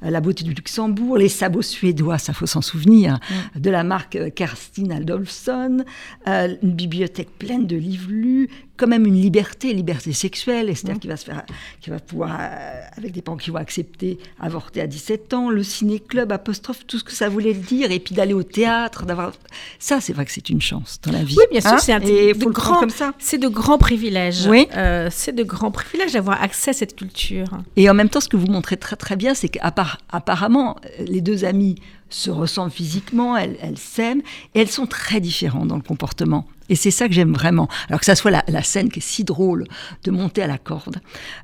[0.02, 3.18] euh, La beauté du Luxembourg, les sabots suédois, ça faut s'en souvenir,
[3.54, 5.84] de la marque Kerstin Adolfsson,
[6.26, 11.16] une bibliothèque pleine de livres lus, quand même une liberté, liberté sexuelle, Esther qui va
[11.16, 11.44] se faire,
[11.80, 15.62] qui va pouvoir, euh, avec des parents qui vont accepter, avorter à 17 ans, le
[15.62, 19.32] ciné-club, apostrophe, tout ce que ça voulait dire, et puis d'aller au théâtre, d'avoir...
[19.78, 21.36] Ça, c'est vrai que c'est une chance dans la vie.
[21.38, 23.12] Oui, bien sûr, Hein c'est un Et de grand- comme ça.
[23.18, 24.46] C'est de grands privilèges.
[24.46, 24.66] Oui.
[24.76, 27.46] Euh, c'est de grands privilèges d'avoir accès à cette culture.
[27.76, 31.44] Et en même temps, ce que vous montrez très très bien, c'est qu'apparemment, les deux
[31.44, 31.76] amies
[32.08, 34.22] se ressemblent physiquement, elles s'aiment,
[34.54, 36.46] et elles sont très différentes dans le comportement.
[36.68, 37.68] Et c'est ça que j'aime vraiment.
[37.88, 39.66] Alors que ça soit la, la scène qui est si drôle
[40.04, 40.96] de monter à la corde,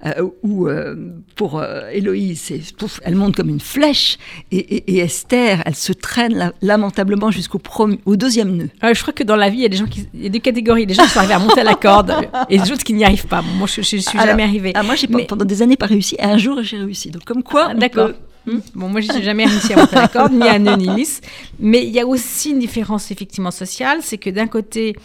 [0.07, 0.97] euh, où euh,
[1.37, 4.19] pour euh, Héloïse, pouf, elle monte comme une flèche,
[4.51, 7.61] et, et- et Esther, elle se traîne la- lamentablement jusqu'au
[8.05, 8.69] au deuxième nœud.
[8.85, 10.27] Euh, je crois que dans la vie, il y a des gens qui, il y
[10.27, 10.87] a deux catégories.
[10.87, 12.15] Des gens qui sont arrivés à monter à la corde
[12.49, 13.43] et des autres qui n'y arrivent pas.
[13.43, 14.73] Moi, je, je suis Alors, jamais arrivée.
[14.75, 16.17] Ah, moi, j'ai Mais- pendant des années pas réussi.
[16.19, 17.11] Et un jour, j'ai réussi.
[17.11, 18.11] Donc, comme quoi, Ah, D'accord.
[18.47, 18.59] Hmm.
[18.75, 21.21] Bon, moi, je n'ai jamais réussi à monter la corde, ni à nœud, ni lisse.
[21.61, 23.99] Mais il y a aussi une différence, effectivement, sociale.
[24.03, 24.97] C'est que d'un côté,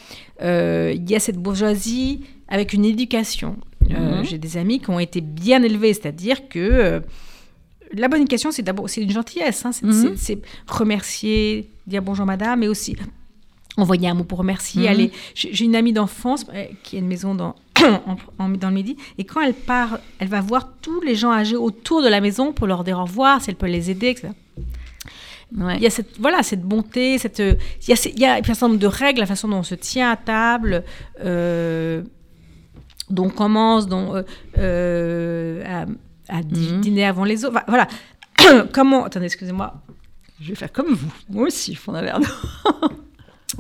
[0.41, 3.57] euh, il y a cette bourgeoisie avec une éducation.
[3.91, 4.25] Euh, Mhm.
[4.25, 6.99] J'ai des amis qui ont été bien élevés, c'est-à-dire que euh,
[7.93, 9.65] la bonne éducation, c'est d'abord c'est une gentillesse.
[9.65, 9.71] hein.
[9.71, 10.13] C'est Mhm.
[10.17, 12.95] c'est- remercier, dire bonjour madame, mais aussi
[13.77, 14.87] envoyer un mot pour remercier.
[14.87, 16.45] Aller- J'ai une amie d'enfance
[16.83, 17.55] qui a une maison dans,
[18.59, 22.01] dans le Midi, et quand elle part, elle va voir tous les gens âgés autour
[22.01, 24.29] de la maison pour leur dire au revoir, si elle peut les aider, etc.
[25.55, 27.57] Il y a cette, voilà, cette bonté, cette, il,
[27.89, 29.63] y a, ces- il y a un certain nombre de règles, la façon dont on
[29.63, 30.83] se tient à table,
[31.23, 32.01] euh,
[33.09, 34.23] dont on commence, dont, euh,
[34.57, 35.85] euh,
[36.27, 36.81] à, Mhm.
[36.81, 37.55] dîner avant les autres.
[37.55, 37.87] Enfin, Voilà.
[38.73, 39.05] Comment.
[39.05, 39.73] Attendez, excusez-moi.
[40.41, 41.11] Je vais faire comme vous.
[41.29, 42.89] Moi aussi, un verre d'eau.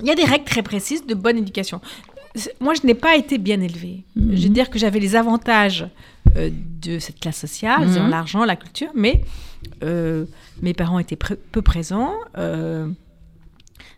[0.01, 1.79] Il y a des règles très précises de bonne éducation.
[2.59, 4.03] Moi, je n'ai pas été bien élevée.
[4.15, 4.35] Mhm.
[4.35, 5.87] Je veux dire que j'avais les avantages
[6.35, 6.49] euh,
[6.81, 8.09] de cette classe sociale, Mhm.
[8.09, 9.21] l'argent, la culture, mais
[9.83, 10.25] euh,
[10.61, 12.13] mes parents étaient pr- peu présents.
[12.37, 12.87] euh,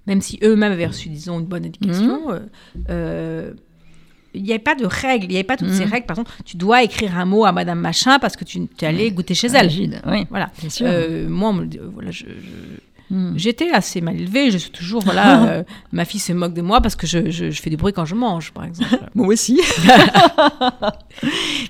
[0.07, 2.21] même si eux-mêmes avaient reçu, disons, une bonne éducation,
[2.89, 3.53] euh,
[4.33, 5.91] il n'y avait pas de règles, il n'y avait pas toutes ces Mhm.
[5.91, 6.05] règles.
[6.07, 9.11] Par exemple, tu dois écrire un mot à Madame Machin parce que tu es allé
[9.11, 9.69] goûter chez elle.
[10.07, 10.25] Oui.
[10.29, 10.49] Voilà.
[10.59, 10.87] Bien sûr.
[10.89, 12.79] Euh, moi, on me voilà, je- je,
[13.11, 13.33] Mm.
[13.37, 14.51] J'étais assez mal élevée.
[14.51, 17.49] Je suis toujours, voilà, euh, ma fille se moque de moi parce que je, je-
[17.49, 18.99] je fais du bruit quand je mange, par exemple.
[19.15, 19.59] Moi aussi.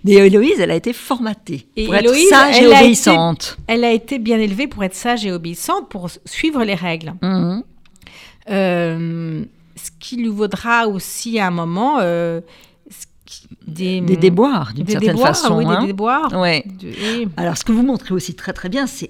[0.04, 3.58] Mais Héloïse, elle a été formatée Et pour être sage et a obéissante.
[3.68, 7.14] Elle a été bien élevée pour être sage et obéissante, pour suivre les règles.
[7.22, 7.64] Mhm.
[8.50, 9.44] Euh,
[9.76, 12.42] ce qui lui vaudra aussi à un moment, euh,
[13.68, 15.58] des, des, déboires, d'une certaine déboires, façon.
[15.58, 15.82] Oui, hein.
[15.82, 16.32] des déboires.
[16.40, 16.64] Ouais.
[16.82, 19.10] De- Alors, ce que vous montrez aussi très très bien, c'est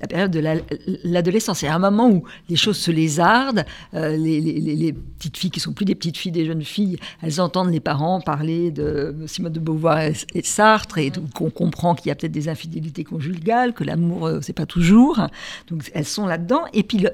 [0.00, 0.56] la période de la-
[1.04, 1.58] l'adolescence.
[1.58, 3.64] C'est un moment où les choses se lézardent.
[3.94, 7.40] euh, les, les- petites filles qui sont plus des petites filles, des jeunes filles, elles
[7.42, 11.94] entendent les parents parler de Simone de Beauvoir et, et Sartre, et donc on comprend
[11.94, 15.20] qu'il y a peut-être des infidélités conjugales, que l'amour euh, c'est pas toujours.
[15.68, 16.62] Donc elles sont là-dedans.
[16.72, 17.10] Et puis le-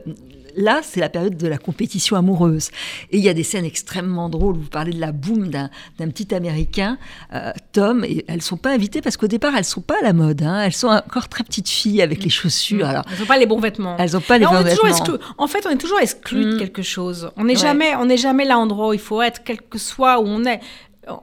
[0.57, 2.71] là, c'est la période de la compétition amoureuse.
[3.11, 4.57] Et il y a des scènes extrêmement drôles.
[4.57, 6.99] Vous parlez de la boum d'un petit Américain,
[7.35, 10.13] euh, Tom, et elles sont pas invitées parce qu'au départ, elles sont pas à la
[10.13, 10.43] mode.
[10.43, 10.63] hein.
[10.65, 12.87] Elles sont encore très petites filles avec les chaussures.
[12.87, 13.97] Alors, Elles n'ont pas les bons vêtements.
[13.99, 14.89] elles ont pas les Là, on bons vêtements.
[14.89, 16.59] exclu- En fait, on est toujours exclu de Mm.
[16.59, 17.31] quelque chose.
[17.37, 17.61] On n'est Ouais.
[17.61, 20.61] jamais, on n'est jamais l'endroit où il faut être, quel que soit où on est.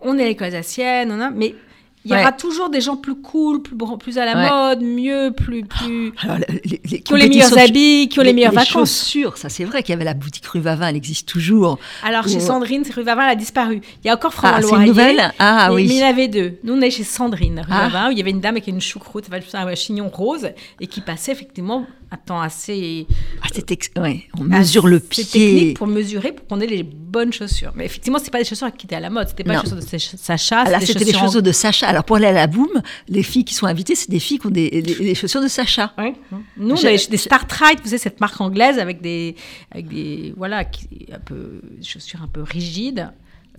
[0.02, 1.56] On est l'école asienne, on a- mais
[2.06, 2.22] il y Ouais.
[2.22, 4.50] aura toujours des gens plus cool, plus, à la Ouais.
[4.50, 8.34] mode, mieux, plus, plus Alors, les, les qui ont les meilleurs habits, qui ont les,
[8.34, 8.70] meilleures vacances.
[8.72, 11.80] chaussures, ça c'est vrai qu'il y avait la boutique rue Vavin, elle existe toujours.
[12.04, 13.82] Alors chez Sandrine, rue Vavin, elle a disparu.
[14.04, 15.34] Il y a encore François Ah, c'est une Loirier, nouvelle?
[15.40, 15.88] Ah oui.
[15.88, 16.58] mais il y en avait deux.
[16.64, 17.88] Nous, on est chez Sandrine, rue Ah.
[17.90, 21.02] Vavin, où il y avait une dame avec une choucroute, un chignon rose, et qui
[21.02, 23.08] passait effectivement un temps assez
[23.42, 25.24] Ah, ouais, on mesure le pied.
[25.26, 27.72] technique pour mesurer, pour qu'on ait les bonnes chaussures.
[27.76, 29.30] Mais effectivement, c'est pas des chaussures qui étaient à la mode.
[29.30, 30.64] C'était pas les chaussures de Sa- Sacha.
[30.68, 31.88] Ah, là, c'était les chaussures de Sacha.
[31.88, 32.70] Alors, pour aller à la boum,
[33.10, 35.94] les filles qui sont invitées, c'est des filles qui ont des, les chaussures de Sacha.
[35.98, 36.14] Ouais.
[36.58, 39.36] Nous, on avait des Star vous savez, cette marque anglaise avec des,
[39.72, 43.10] avec des, voilà, qui, un peu, des chaussures un peu rigides.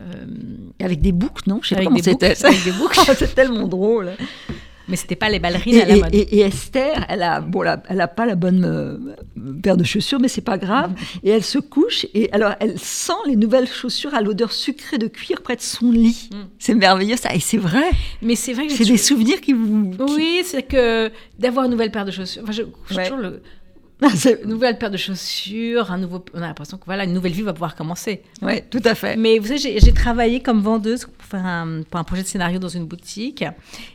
[0.01, 0.05] euh,
[0.81, 1.59] Avec des boucles, non?
[1.63, 2.45] Je sais pas comment des c'était.
[2.45, 3.01] avec des boucles.
[3.17, 4.13] c'est tellement drôle.
[4.89, 6.15] Mais c'était pas les ballerines Et, à la mode.
[6.15, 8.99] et- et Esther, elle a, bon, elle a pas la bonne euh,
[9.63, 10.93] paire de chaussures, mais c'est pas grave.
[11.23, 15.07] Et elle se couche et alors elle sent les nouvelles chaussures à l'odeur sucrée de
[15.07, 16.29] cuir près de son lit.
[16.33, 16.37] Mm.
[16.59, 17.35] C'est merveilleux ça.
[17.35, 17.85] Et c'est vrai.
[18.23, 19.91] Mais c'est vrai C'est des souvenirs qui vous.
[20.07, 22.43] qui- Oui, c'est que d'avoir une nouvelle paire de chaussures.
[22.43, 23.05] Enfin, je, je Ouais.
[23.05, 23.43] toujours le-
[24.03, 26.25] une nouvelle paire de chaussures, un nouveau.
[26.35, 28.23] On a l'impression que voilà, une nouvelle vie va pouvoir commencer.
[28.43, 29.17] Ouais, tout à fait.
[29.17, 32.59] Mais vous savez, j'ai- travaillé comme vendeuse pour faire un, pour un projet de scénario
[32.59, 33.45] dans une boutique.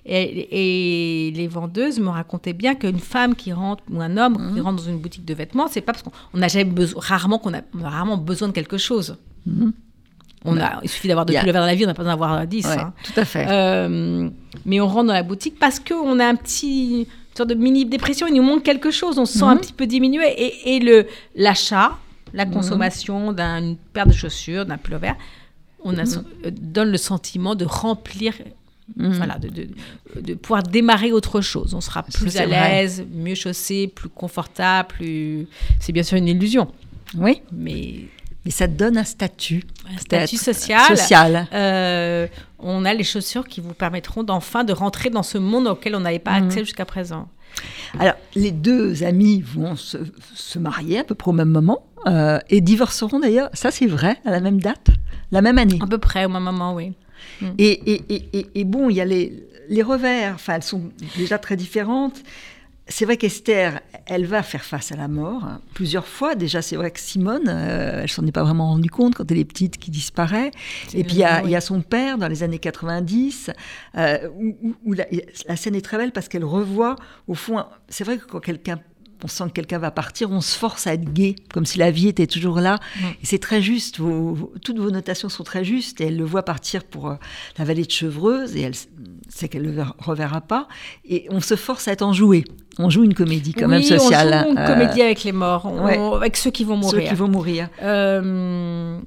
[0.06, 4.62] Et, et les vendeuses me racontaient bien qu'une femme qui rentre, ou un homme qui
[4.62, 7.38] rentre dans une boutique de vêtements, c'est pas parce qu'on on a jamais besoin, rarement
[7.38, 9.18] qu'on a, on a rarement besoin de quelque chose.
[10.46, 11.94] On a, il suffit d'avoir deux Il y a- pullovers dans la vie, on n'a
[11.94, 12.66] pas besoin d'en avoir 10.
[12.66, 12.94] Ouais, hein.
[13.04, 13.46] tout à fait.
[13.50, 14.30] Euh,
[14.66, 17.08] mais on rentre dans la boutique parce qu'on a un petit
[17.40, 19.52] sorte de mini dépression, il nous manque quelque chose, on se sent Mhm.
[19.52, 21.98] un petit peu diminué et, et le l'achat,
[22.34, 25.14] la consommation d'une paire de chaussures, d'un pullover,
[25.84, 28.34] on a, son- euh, donne le sentiment de remplir.
[28.98, 29.14] Mhm.
[29.14, 29.68] Voilà, de, de,
[30.20, 31.74] de pouvoir démarrer autre chose.
[31.76, 35.48] On sera plus à l'aise, mieux chaussé, plus confortable, plus.
[35.80, 36.68] C'est bien sûr une illusion,
[37.16, 38.06] Oui, mais
[38.46, 39.64] mais ça donne un statut.
[39.94, 40.38] un statut.
[40.38, 41.48] Social.
[41.54, 42.26] Euh,
[42.62, 46.02] on a les chaussures qui vous permettront d'enfin de rentrer dans ce monde auquel on
[46.02, 47.28] n'avait pas accès jusqu'à présent.
[48.00, 49.98] Alors, les deux amis vont se,
[50.36, 54.18] se marier à peu près au même moment euh, et divorceront d'ailleurs, ça c'est vrai,
[54.26, 54.88] à la même date,
[55.32, 55.80] la même année.
[55.82, 56.94] À peu près au même moment, oui.
[57.58, 60.84] Et, et, et, et- et bon, il y a les, les revers, enfin, elles sont
[61.18, 62.22] déjà très différentes.
[62.92, 66.34] C'est vrai qu'Esther, elle va faire face à la mort hein, plusieurs fois.
[66.36, 69.38] Déjà, c'est vrai que Simone, euh, elle s'en est pas vraiment rendue compte quand elle
[69.38, 70.50] est petite, qui disparaît.
[70.96, 71.50] Et puis, il y, a, oui.
[71.50, 73.52] il y a son père dans les années 90,
[73.96, 75.06] euh, où, où- où la,
[75.48, 76.96] la scène est très belle parce qu'elle revoit,
[77.28, 78.80] au fond, c'est vrai que quand quelqu'un
[79.24, 81.92] on sent que quelqu'un va partir, on se force à être gai, comme si la
[81.92, 82.80] vie était toujours là.
[83.22, 86.00] Et c'est très juste, vos- toutes vos notations sont très justes.
[86.02, 87.16] Et elle le voit partir pour euh,
[87.58, 88.76] la vallée de Chevreuse, et elle
[89.28, 90.68] sait qu'elle ne le ver- reverra pas.
[91.06, 92.46] Et on se force à être enjoué.
[92.78, 94.34] On joue une comédie quand même sociale.
[94.40, 95.98] on joue une euh, comédie avec les morts, on- ouais.
[96.16, 97.10] avec ceux qui vont ceux mourir.
[97.10, 97.70] qui vont mourir.
[97.82, 99.00] Euh,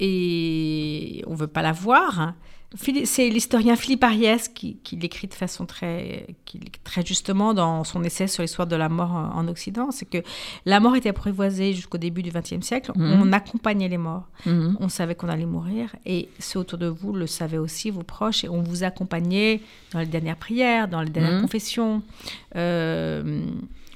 [0.00, 2.34] et on veut pas la voir.
[2.74, 8.02] C'est l'historien Philippe Ariès qui, qui l'écrit de façon très, qui, très justement dans son
[8.02, 9.90] essai sur l'histoire de la mort en, en Occident.
[9.90, 10.18] C'est que
[10.64, 12.92] la mort était apprivoisée jusqu'au début du XXe siècle.
[12.96, 13.20] Mhm.
[13.22, 14.28] On accompagnait les morts.
[14.46, 14.76] Mhm.
[14.80, 18.44] On savait qu'on allait mourir et ceux autour de vous le savaient aussi, vos proches,
[18.44, 19.60] et on vous accompagnait
[19.92, 21.42] dans les dernières prières, dans les dernières Mhm.
[21.42, 22.02] confessions.
[22.56, 23.44] Euh,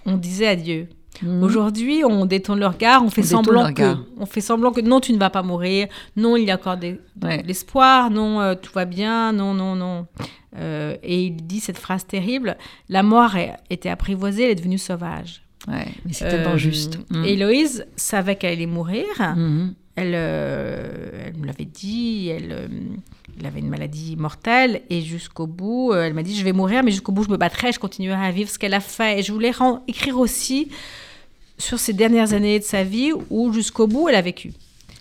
[0.05, 0.89] on disait adieu.
[1.23, 1.43] Mhm.
[1.43, 5.13] Aujourd'hui, on détourne le regard, on fait semblant que, on fait semblant que non, tu
[5.13, 6.99] ne vas pas mourir, non, il y a encore Ouais.
[7.43, 10.07] de l'espoir, non, euh, tout va bien, non, non, non.
[10.59, 12.57] Euh, et il dit cette phrase terrible
[12.89, 15.43] la mort est- était apprivoisée, elle est devenue sauvage.
[15.69, 16.99] Ouais, mais c'est tellement Euh, juste.
[17.25, 19.05] Et Héloïse savait qu'elle allait mourir.
[19.37, 19.75] Mhm.
[19.97, 22.69] Elle, euh, elle me l'avait dit, elle,
[23.41, 26.91] elle avait une maladie mortelle et jusqu'au bout, elle m'a dit je vais mourir, mais
[26.91, 29.19] jusqu'au bout je me battrai, je continuerai à vivre ce qu'elle a fait.
[29.19, 29.53] Et je voulais
[29.89, 30.69] écrire aussi
[31.59, 34.53] sur ces dernières années de sa vie où jusqu'au bout elle a vécu.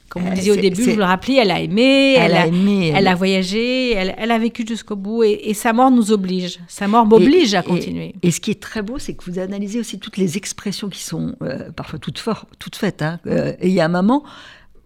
[0.07, 2.33] Comme vous Euh, le disiez au début, c'est- vous le rappelez, elle a aimé, Elle
[2.35, 5.73] a aimé, elle elle- a voyagé, elle, elle a vécu jusqu'au bout et, et sa
[5.73, 6.59] mort nous oblige.
[6.67, 8.13] Sa mort m'oblige à continuer.
[8.21, 11.03] Et, ce qui est très beau, c'est que vous analysez aussi toutes les expressions qui
[11.03, 13.01] sont euh, parfois toutes, for- toutes faites.
[13.01, 13.19] hein.
[13.27, 14.23] Euh, et il y a un moment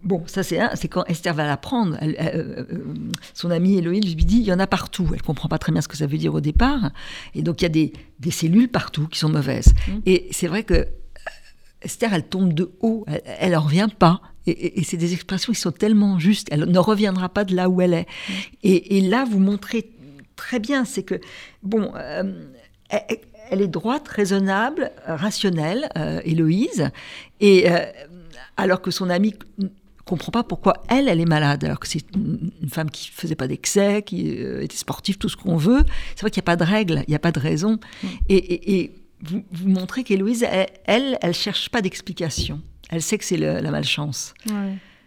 [0.02, 1.98] bon, ça c'est c'est quand Esther va l'apprendre.
[3.34, 5.06] son amie Héloïse lui dit il y en a partout.
[5.14, 6.90] Elle comprend pas très bien ce que ça veut dire au départ.
[7.34, 9.74] Et donc il y a des, des cellules partout qui sont mauvaises.
[9.86, 9.92] Mmh.
[10.06, 10.86] Et c'est vrai que
[11.82, 14.20] Esther, elle tombe de haut, elle n'en revient pas.
[14.46, 17.80] Et, c'est des expressions qui sont tellement justes, elle ne reviendra pas de là où
[17.80, 18.06] elle est.
[18.28, 18.32] Mm.
[18.62, 19.90] Et, là, vous montrez
[20.36, 21.20] très bien, c'est que,
[21.62, 22.32] bon, euh,
[23.50, 26.90] elle, est droite, raisonnable, rationnelle, euh, Héloïse,
[27.40, 27.84] et euh,
[28.56, 29.34] alors que son amie
[30.06, 33.46] comprend pas pourquoi elle, elle est malade, alors que c'est une, femme qui faisait pas
[33.46, 35.84] d'excès, qui était sportive, tout ce qu'on veut.
[36.14, 37.78] C'est vrai qu'il n'y a pas de règle, il n'y a pas de raison.
[38.02, 38.08] Mm.
[38.28, 40.46] et vous, vous montrez qu'Héloïse,
[40.84, 42.60] elle, elle, cherche pas d'explication.
[42.90, 44.34] Elle sait que c'est la malchance.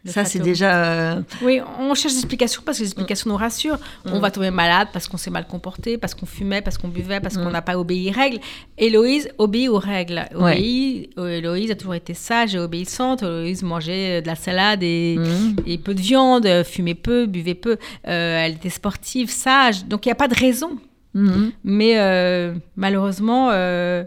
[0.06, 0.86] ça, c'est déjà.
[0.86, 3.80] Euh, oui, on cherche des explications parce que les explications nous rassurent.
[4.06, 4.21] On mm.
[4.21, 7.36] va tomber malade parce qu'on s'est mal comporté, parce qu'on fumait, parce qu'on buvait, parce
[7.36, 7.54] qu'on mm.
[7.54, 8.39] n'a pas obéi aux règles.
[8.78, 10.26] Héloïse obéit aux règles.
[10.36, 13.23] Euh, Héloïse a toujours été sage et obéissante.
[13.23, 15.78] Héloïse mangeait de la salade et, mm.
[15.80, 17.78] peu de viande, fumait peu, buvait peu.
[18.08, 19.86] Euh, elle était sportive, sage.
[19.86, 20.80] Donc il n'y a pas de raison.
[21.13, 21.52] Mhm.
[21.63, 24.04] Mais euh, malheureusement, euh,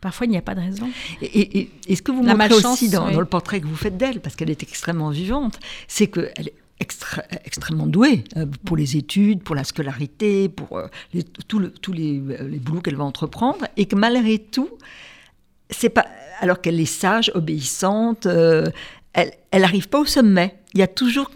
[0.00, 0.88] parfois il n'y a pas de raison.
[1.22, 4.50] Et, ce que vous montrez aussi dans, le portrait que vous faites d'elle, parce qu'elle
[4.50, 6.54] est extrêmement vivante, c'est qu'elle est
[7.44, 10.80] extrêmement douée euh, pour les études, pour la scolarité, pour
[11.48, 14.70] tous les, les, boulots qu'elle va entreprendre, et que malgré tout,
[15.70, 16.06] c'est pas
[16.40, 20.54] alors qu'elle est sage, obéissante, elle n'arrive pas au sommet.
[20.74, 21.30] Il y a toujours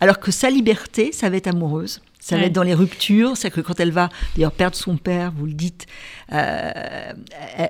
[0.00, 2.00] alors que sa liberté, ça va être amoureuse.
[2.20, 5.32] Ça va être dans les ruptures, c'est que quand elle va d'ailleurs perdre son père,
[5.36, 5.86] vous le dites,
[6.32, 7.12] euh,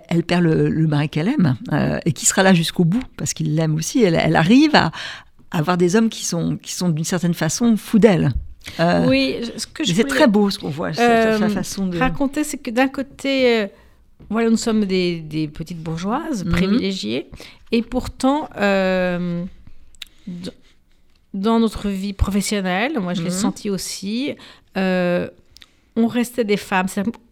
[0.08, 3.54] elle, perd le, mari qu'elle aime euh, et qui sera là jusqu'au bout parce qu'il
[3.54, 4.02] l'aime aussi.
[4.02, 4.90] Elle, arrive à,
[5.50, 8.30] avoir des hommes qui sont, qui sont d'une certaine façon fous d'elle.
[8.80, 12.42] Euh, oui, ce que je c'est très beau ce qu'on voit, sa, façon de raconter,
[12.42, 13.68] c'est que d'un côté,
[14.28, 16.52] voilà, nous sommes des, des petites bourgeoises mhm.
[16.52, 17.28] privilégiées
[17.70, 18.48] et pourtant
[21.34, 23.34] dans notre vie professionnelle, moi je l'ai mhm.
[23.34, 24.34] senti aussi,
[24.76, 25.28] euh,
[25.96, 26.86] on restait des femmes,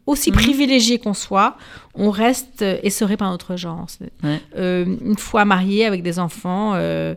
[0.06, 0.36] aussi mhm.
[0.36, 1.56] privilégiées qu'on soit,
[1.94, 3.86] on reste essoré par notre genre.
[4.56, 7.14] Euh, une fois mariée avec des enfants, euh,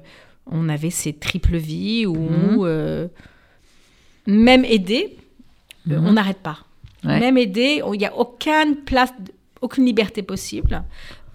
[0.50, 3.10] on avait ces triples vies où mhm.
[4.28, 5.18] même aidé,
[5.90, 6.60] on n'arrête pas.
[7.04, 9.14] Même aidé, il n'y a aucune place,
[9.62, 10.84] aucune liberté possible.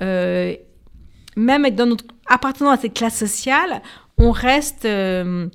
[0.01, 3.83] même dans notre, appartenant à cette classe sociale,
[4.19, 5.49] on reste, euh,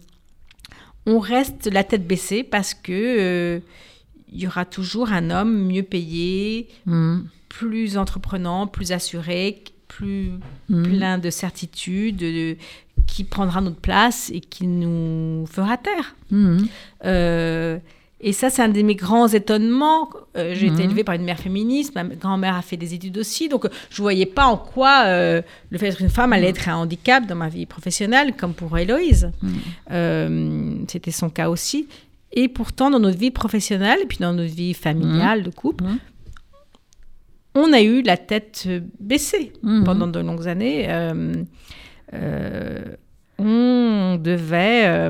[1.06, 3.60] on reste la tête baissée parce que euh,
[4.32, 7.22] il y aura toujours un homme mieux payé, mm.
[7.48, 10.32] plus entreprenant, plus assuré, plus
[10.70, 10.84] mm.
[10.84, 12.58] plein de certitudes,
[13.08, 16.16] qui prendra notre place et qui nous fera taire.
[16.32, 16.58] Mm.
[17.06, 17.80] Euh,
[18.22, 20.10] et ça, c'est un de mes grands étonnements.
[20.36, 20.90] Euh, j'ai été mhm.
[20.90, 24.04] élevée par une mère féministe, ma grand-mère a fait des études aussi, donc je ne
[24.04, 26.56] voyais pas en quoi euh, le fait d'être une femme allait mhm.
[26.56, 29.32] être un handicap dans ma vie professionnelle, comme pour Héloïse.
[29.42, 29.52] Mhm.
[29.92, 31.88] Euh, c'était son cas aussi.
[32.34, 35.86] Et pourtant, dans notre vie professionnelle, et puis dans notre vie familiale, de couple,
[37.56, 38.68] on a eu la tête
[39.00, 39.54] baissée
[39.84, 40.88] pendant de longues années.
[43.40, 45.10] on devait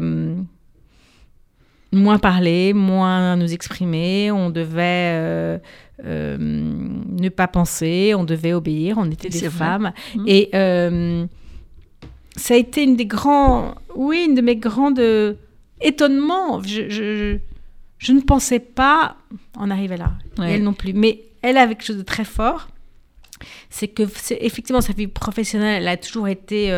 [1.91, 5.58] moins parler, moins nous exprimer, on devait euh,
[6.06, 9.91] euh, ne pas penser, on devait obéir, on était des femmes.
[10.15, 10.23] Mmh.
[10.28, 11.25] Et euh,
[12.36, 15.02] ça a été une des grands, oui, une de mes grandes
[15.82, 16.62] étonnements.
[16.62, 16.89] Je,
[17.97, 19.17] je, ne pensais pas
[19.58, 20.93] en arriver là, elle non plus.
[20.93, 22.67] Mais elle a quelque chose de très fort,
[23.69, 24.04] c'est que
[24.41, 26.71] effectivement sa vie professionnelle, elle a toujours été,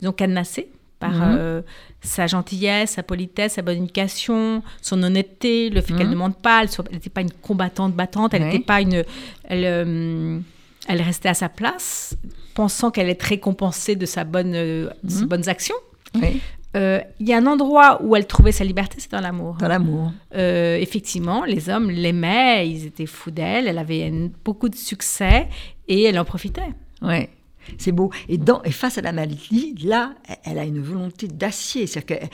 [0.00, 0.70] disons, cadenassée
[1.00, 1.62] par mmh
[2.02, 6.62] sa gentillesse, sa politesse, sa bonne éducation, son honnêteté, le fait qu'elle ne mente pas,
[6.64, 9.04] elle n'était pas une combattante battante, elle n'était pas une...
[9.44, 10.38] Elle, euh,
[10.88, 12.16] elle restait à sa place,
[12.54, 15.28] pensant qu'elle est récompensée de sa bonne, euh, ses mhm.
[15.28, 15.76] bonnes actions.
[16.76, 19.56] Euh, il y a un endroit où elle trouvait sa liberté, c'est dans l'amour.
[19.56, 20.12] Dans l'amour.
[20.32, 24.10] effectivement, les hommes l'aimaient, ils étaient fous d'elle, elle avait
[24.44, 25.48] beaucoup de succès
[25.86, 26.72] et elle en profitait.
[27.02, 27.28] Oui.
[27.78, 28.10] C'est beau.
[28.28, 31.86] Et, dans, et face à la maladie, là, elle a une volonté d'acier.
[31.86, 32.28] C'est-à-dire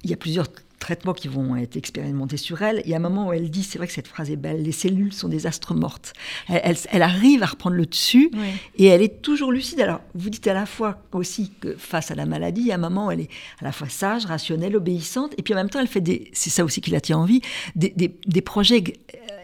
[0.00, 0.48] qu'il y a plusieurs
[0.78, 2.82] traitements qui vont être expérimentés sur elle.
[2.84, 4.62] Il y a un moment où elle dit, c'est vrai que cette phrase est belle,
[4.62, 6.12] les cellules sont des astres mortes.
[6.48, 8.30] Elle, arrive à reprendre le dessus
[8.76, 9.80] et elle est toujours lucide.
[9.80, 12.76] Alors, vous dites à la fois aussi que face à la maladie, il y a
[12.76, 15.70] un moment où elle est à la fois sage, rationnelle, obéissante, et puis en même
[15.70, 17.40] temps, elle fait des, c'est ça aussi qui la tient en vie,
[17.74, 18.82] des, des, des projets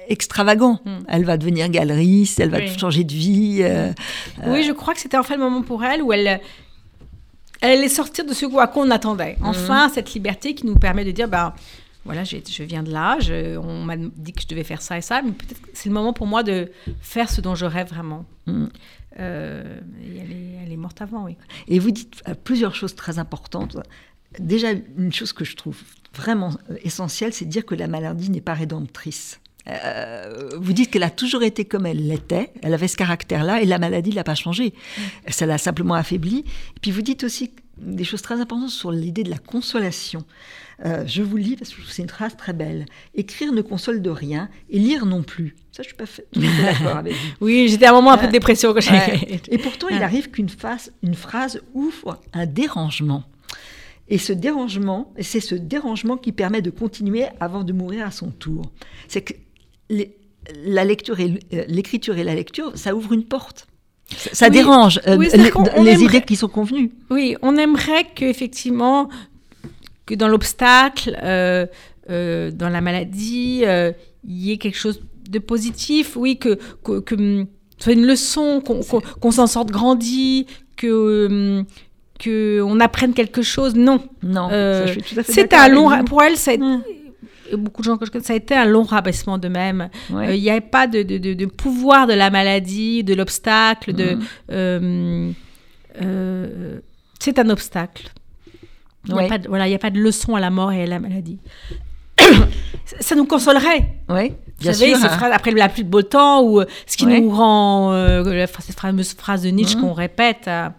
[0.09, 0.81] extravagant.
[0.85, 1.01] Hmm.
[1.09, 3.59] Elle va devenir galeriste, elle va changer de vie.
[3.63, 3.93] Euh,
[4.47, 6.41] oui, je crois que c'était enfin le moment pour elle où elle,
[7.61, 9.37] elle allait sortir de ce à quoi on attendait.
[9.41, 9.47] Hmm.
[9.47, 11.55] Enfin, cette liberté qui nous permet de dire, ben
[12.05, 13.19] voilà, je viens de là,
[13.63, 16.13] on m'a dit que je devais faire ça et ça, mais peut-être c'est le moment
[16.13, 16.71] pour moi de
[17.01, 18.25] faire ce dont je rêve vraiment.
[18.47, 18.67] Hmm.
[19.21, 21.37] Euh, elle, est, elle, est, morte avant, oui.
[21.69, 23.77] Et vous dites euh, plusieurs choses très importantes
[24.39, 25.81] déjà, une chose que je trouve
[26.15, 26.51] vraiment
[26.83, 29.41] essentielle, c'est de dire que la maladie n'est pas rédemptrice.
[29.69, 33.65] Euh, vous dites qu'elle a toujours été comme elle l'était, elle avait ce caractère-là et
[33.65, 34.75] la maladie ne l'a pas changé.
[35.29, 36.45] Ça l'a simplement affaibli.
[36.77, 40.25] Et puis vous dites aussi des choses très importantes sur l'idée de la consolation.
[40.85, 42.87] Euh, je vous lis parce que c'est une phrase très belle.
[43.15, 45.55] Écrire ne console de rien et lire non plus.
[45.73, 47.29] Ça, je suis pas fait, d'accord avec vous.
[47.41, 48.91] oui, j'étais à un moment un peu de dépression quand j'ai.
[48.91, 49.41] Ouais.
[49.49, 50.49] Et pourtant, il arrive qu'une
[51.03, 53.25] une phrase ouvre un dérangement.
[54.09, 58.31] Et ce dérangement, c'est ce dérangement qui permet de continuer avant de mourir à son
[58.31, 58.71] tour.
[59.09, 59.35] C'est que
[59.91, 60.17] les,
[60.65, 63.67] la lecture et l'écriture et la lecture, ça ouvre une porte.
[64.33, 64.53] Ça, Oui.
[64.53, 66.91] dérange euh, Oui, les, qu'on- on les aimerait- idées qui sont convenues.
[67.11, 69.09] Oui, on aimerait qu'effectivement,
[70.07, 71.67] que dans l'obstacle, euh,
[72.11, 73.93] euh, dans la maladie, euh,
[74.29, 76.17] il y ait quelque chose de positif.
[76.17, 77.47] Oui, que, que, que, hum,
[77.79, 81.65] ce soit une leçon, qu'on qu'on- qu'on s'en sorte grandi, que, hum,
[82.19, 83.75] que on apprenne quelque chose.
[83.75, 84.01] Non.
[84.23, 86.05] Non, Euh, d'accord un long...
[86.05, 86.53] Pour elle, ça
[87.57, 89.89] beaucoup de gens que je connais, ça a été un long rabaissement de même.
[90.11, 90.29] Ouais.
[90.29, 93.93] Euh, Il n'y avait pas de, de, de- de pouvoir de la maladie, de l'obstacle,
[93.93, 94.15] de...
[94.15, 94.23] Mhm.
[94.53, 95.31] euh,
[96.03, 96.79] euh,
[97.19, 98.09] c'est un obstacle.
[99.07, 100.73] Il n'y a, pas de- voilà, il y a pas de leçon à la mort
[100.73, 101.39] et à la maladie.
[103.01, 103.87] ça, nous consolerait.
[104.09, 105.05] Oui, Vous savez, sûr.
[105.05, 105.09] hein.
[105.09, 107.21] phrases, après la pluie de beau temps, ou euh, ce qui Ouais.
[107.21, 109.83] nous rend, euh, la, cette fameuse phrase de Nietzsche Mhm.
[109.83, 110.73] qu'on répète à,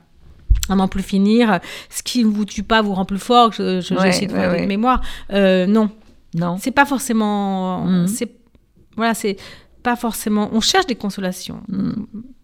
[0.70, 1.60] à n'en plus finir,
[1.90, 4.32] ce qui ne vous tue pas vous rend plus fort, je, je, Ouais, j'essaie de
[4.32, 4.62] faire ouais.
[4.62, 5.02] de mémoire.
[5.32, 5.90] Euh, non,
[6.36, 6.58] Non.
[6.60, 7.84] c'est pas forcément.
[7.86, 8.08] Mhm.
[8.08, 8.32] C'est
[8.96, 9.38] voilà, c'est
[9.84, 10.50] pas forcément.
[10.54, 11.62] On cherche des consolations.
[11.68, 11.92] Mm.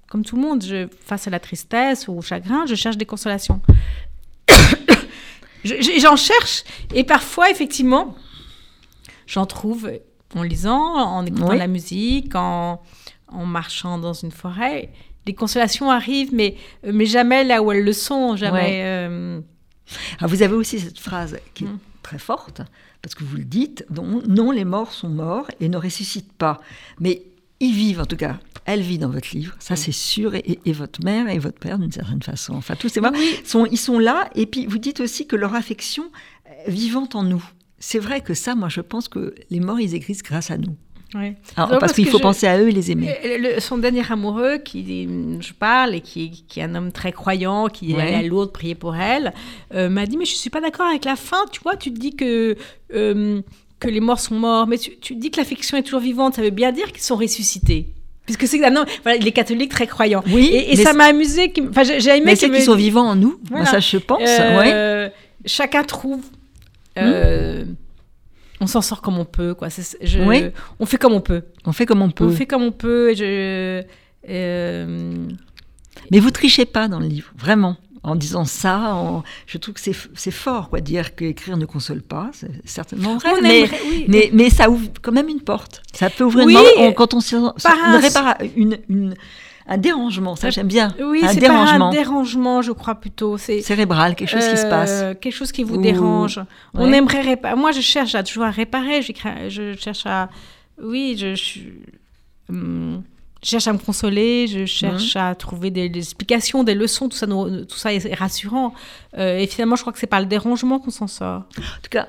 [0.10, 3.06] Comme tout le monde, je, face à la tristesse ou au chagrin, je cherche des
[3.06, 3.62] consolations.
[5.64, 6.64] Je- je- J'en cherche
[6.94, 8.16] et parfois, effectivement,
[9.28, 9.92] j'en trouve
[10.36, 11.58] en lisant, en écoutant Oui.
[11.60, 12.82] la musique, en,
[13.28, 14.92] en marchant dans une forêt.
[15.28, 18.36] Les consolations arrivent, mais, mais jamais là où elles le sont.
[18.36, 18.60] Jamais.
[18.60, 18.82] Ouais.
[18.84, 19.40] euh,
[20.20, 21.78] Ah, vous avez aussi cette phrase qui est Mm.
[22.02, 22.62] Très forte,
[23.02, 26.62] parce que vous le dites, non, non, les morts sont morts et ne ressuscitent pas.
[27.00, 27.24] Mais
[27.60, 28.40] ils vivent en tout cas.
[28.66, 31.92] Elle vit dans votre livre, ça c'est sûr, et, votre mère et votre père d'une
[31.92, 32.54] certaine façon.
[32.54, 35.56] Enfin, tous ces morts, sont, ils sont là, et puis vous dites aussi que leur
[35.56, 36.12] affection
[36.46, 37.44] est vivante en nous.
[37.80, 40.78] C'est vrai que ça, moi je pense que les morts, ils existent grâce à nous.
[41.16, 41.36] Ouais.
[41.56, 43.16] Alors, Non, parce parce qu'il faut je- penser à eux et les aimer.
[43.24, 45.08] Le- son dernier amoureux, qui
[45.42, 48.02] je parle, et qui, qui est un homme très croyant, qui est Ouais.
[48.02, 49.34] allé à Lourdes prier pour elle,
[49.74, 51.46] euh, m'a dit Mais je suis pas d'accord avec la fin.
[51.52, 52.56] Tu vois, tu te dis que,
[52.94, 53.42] euh,
[53.80, 56.36] que les morts sont morts, mais tu, tu dis que l'affection est toujours vivante.
[56.36, 57.88] Ça veut bien dire qu'ils sont ressuscités.
[58.26, 60.24] Puisque c'est un homme, voilà, il est catholique très croyant.
[60.32, 61.52] Oui, Et, ça m'a amusé.
[61.70, 63.64] Enfin, j'ai aimé Mais c'est qu'il qu'ils sont vivants en nous, Voilà.
[63.64, 64.22] moi ça je pense.
[64.26, 65.12] euh, ouais.
[65.46, 66.22] Chacun trouve.
[67.00, 67.66] euh,
[68.62, 69.68] On s'en sort comme on peut, quoi.
[69.70, 70.46] Je- Oui.
[70.80, 71.42] On fait comme on peut.
[71.66, 72.26] On fait comme on peut.
[72.26, 73.12] On fait comme on peut.
[73.12, 73.84] Et je,
[74.30, 75.28] euh,
[76.12, 77.76] Mais vous trichez pas dans le livre, vraiment.
[78.04, 78.98] En disant ça,
[79.46, 83.30] je trouve que c'est fort, quoi, dire qu'écrire ne console pas, c'est certainement vrai.
[83.38, 84.06] on mais, aimerait- oui.
[84.08, 85.84] mais, mais ça ouvre quand même une porte.
[85.94, 87.36] Ça peut ouvrir Oui, une porte quand on s'y-
[88.56, 89.14] une- une-
[89.68, 90.94] un dérangement, ça Euh, j'aime bien.
[91.04, 93.38] Oui, c'est pas un dérangement, je crois plutôt.
[93.38, 94.90] C'est cérébral, quelque chose qui se passe.
[95.04, 96.40] euh, quelque chose qui vous Ou- dérange.
[96.74, 97.56] On aimerait réparer.
[97.56, 99.02] Moi, je cherche à toujours à réparer.
[99.02, 100.30] Je cherche à.
[100.82, 101.60] Oui, je, je-
[102.50, 103.04] hum,
[103.44, 104.48] je cherche à me consoler.
[104.48, 107.10] Je cherche à trouver des, des explications, des leçons.
[107.10, 108.74] Tout ça, nous- tout ça est rassurant.
[109.18, 111.44] Euh, et finalement, je crois que c'est par le dérangement qu'on s'en sort.
[111.58, 112.08] En tout cas,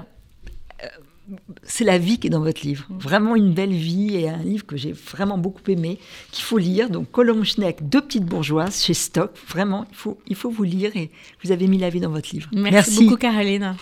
[1.62, 2.86] c'est la vie qui est dans votre livre.
[2.90, 5.98] Vraiment une belle vie et un livre que j'ai vraiment beaucoup aimé,
[6.30, 6.90] qu'il faut lire.
[6.90, 9.30] Donc, Colombe Schneck, Deux petites bourgeoises chez Stock.
[9.48, 11.10] Vraiment, il faut, il faut vous lire et
[11.44, 12.48] vous avez mis la vie dans votre livre.
[12.52, 13.76] Merci, beaucoup, Caroline.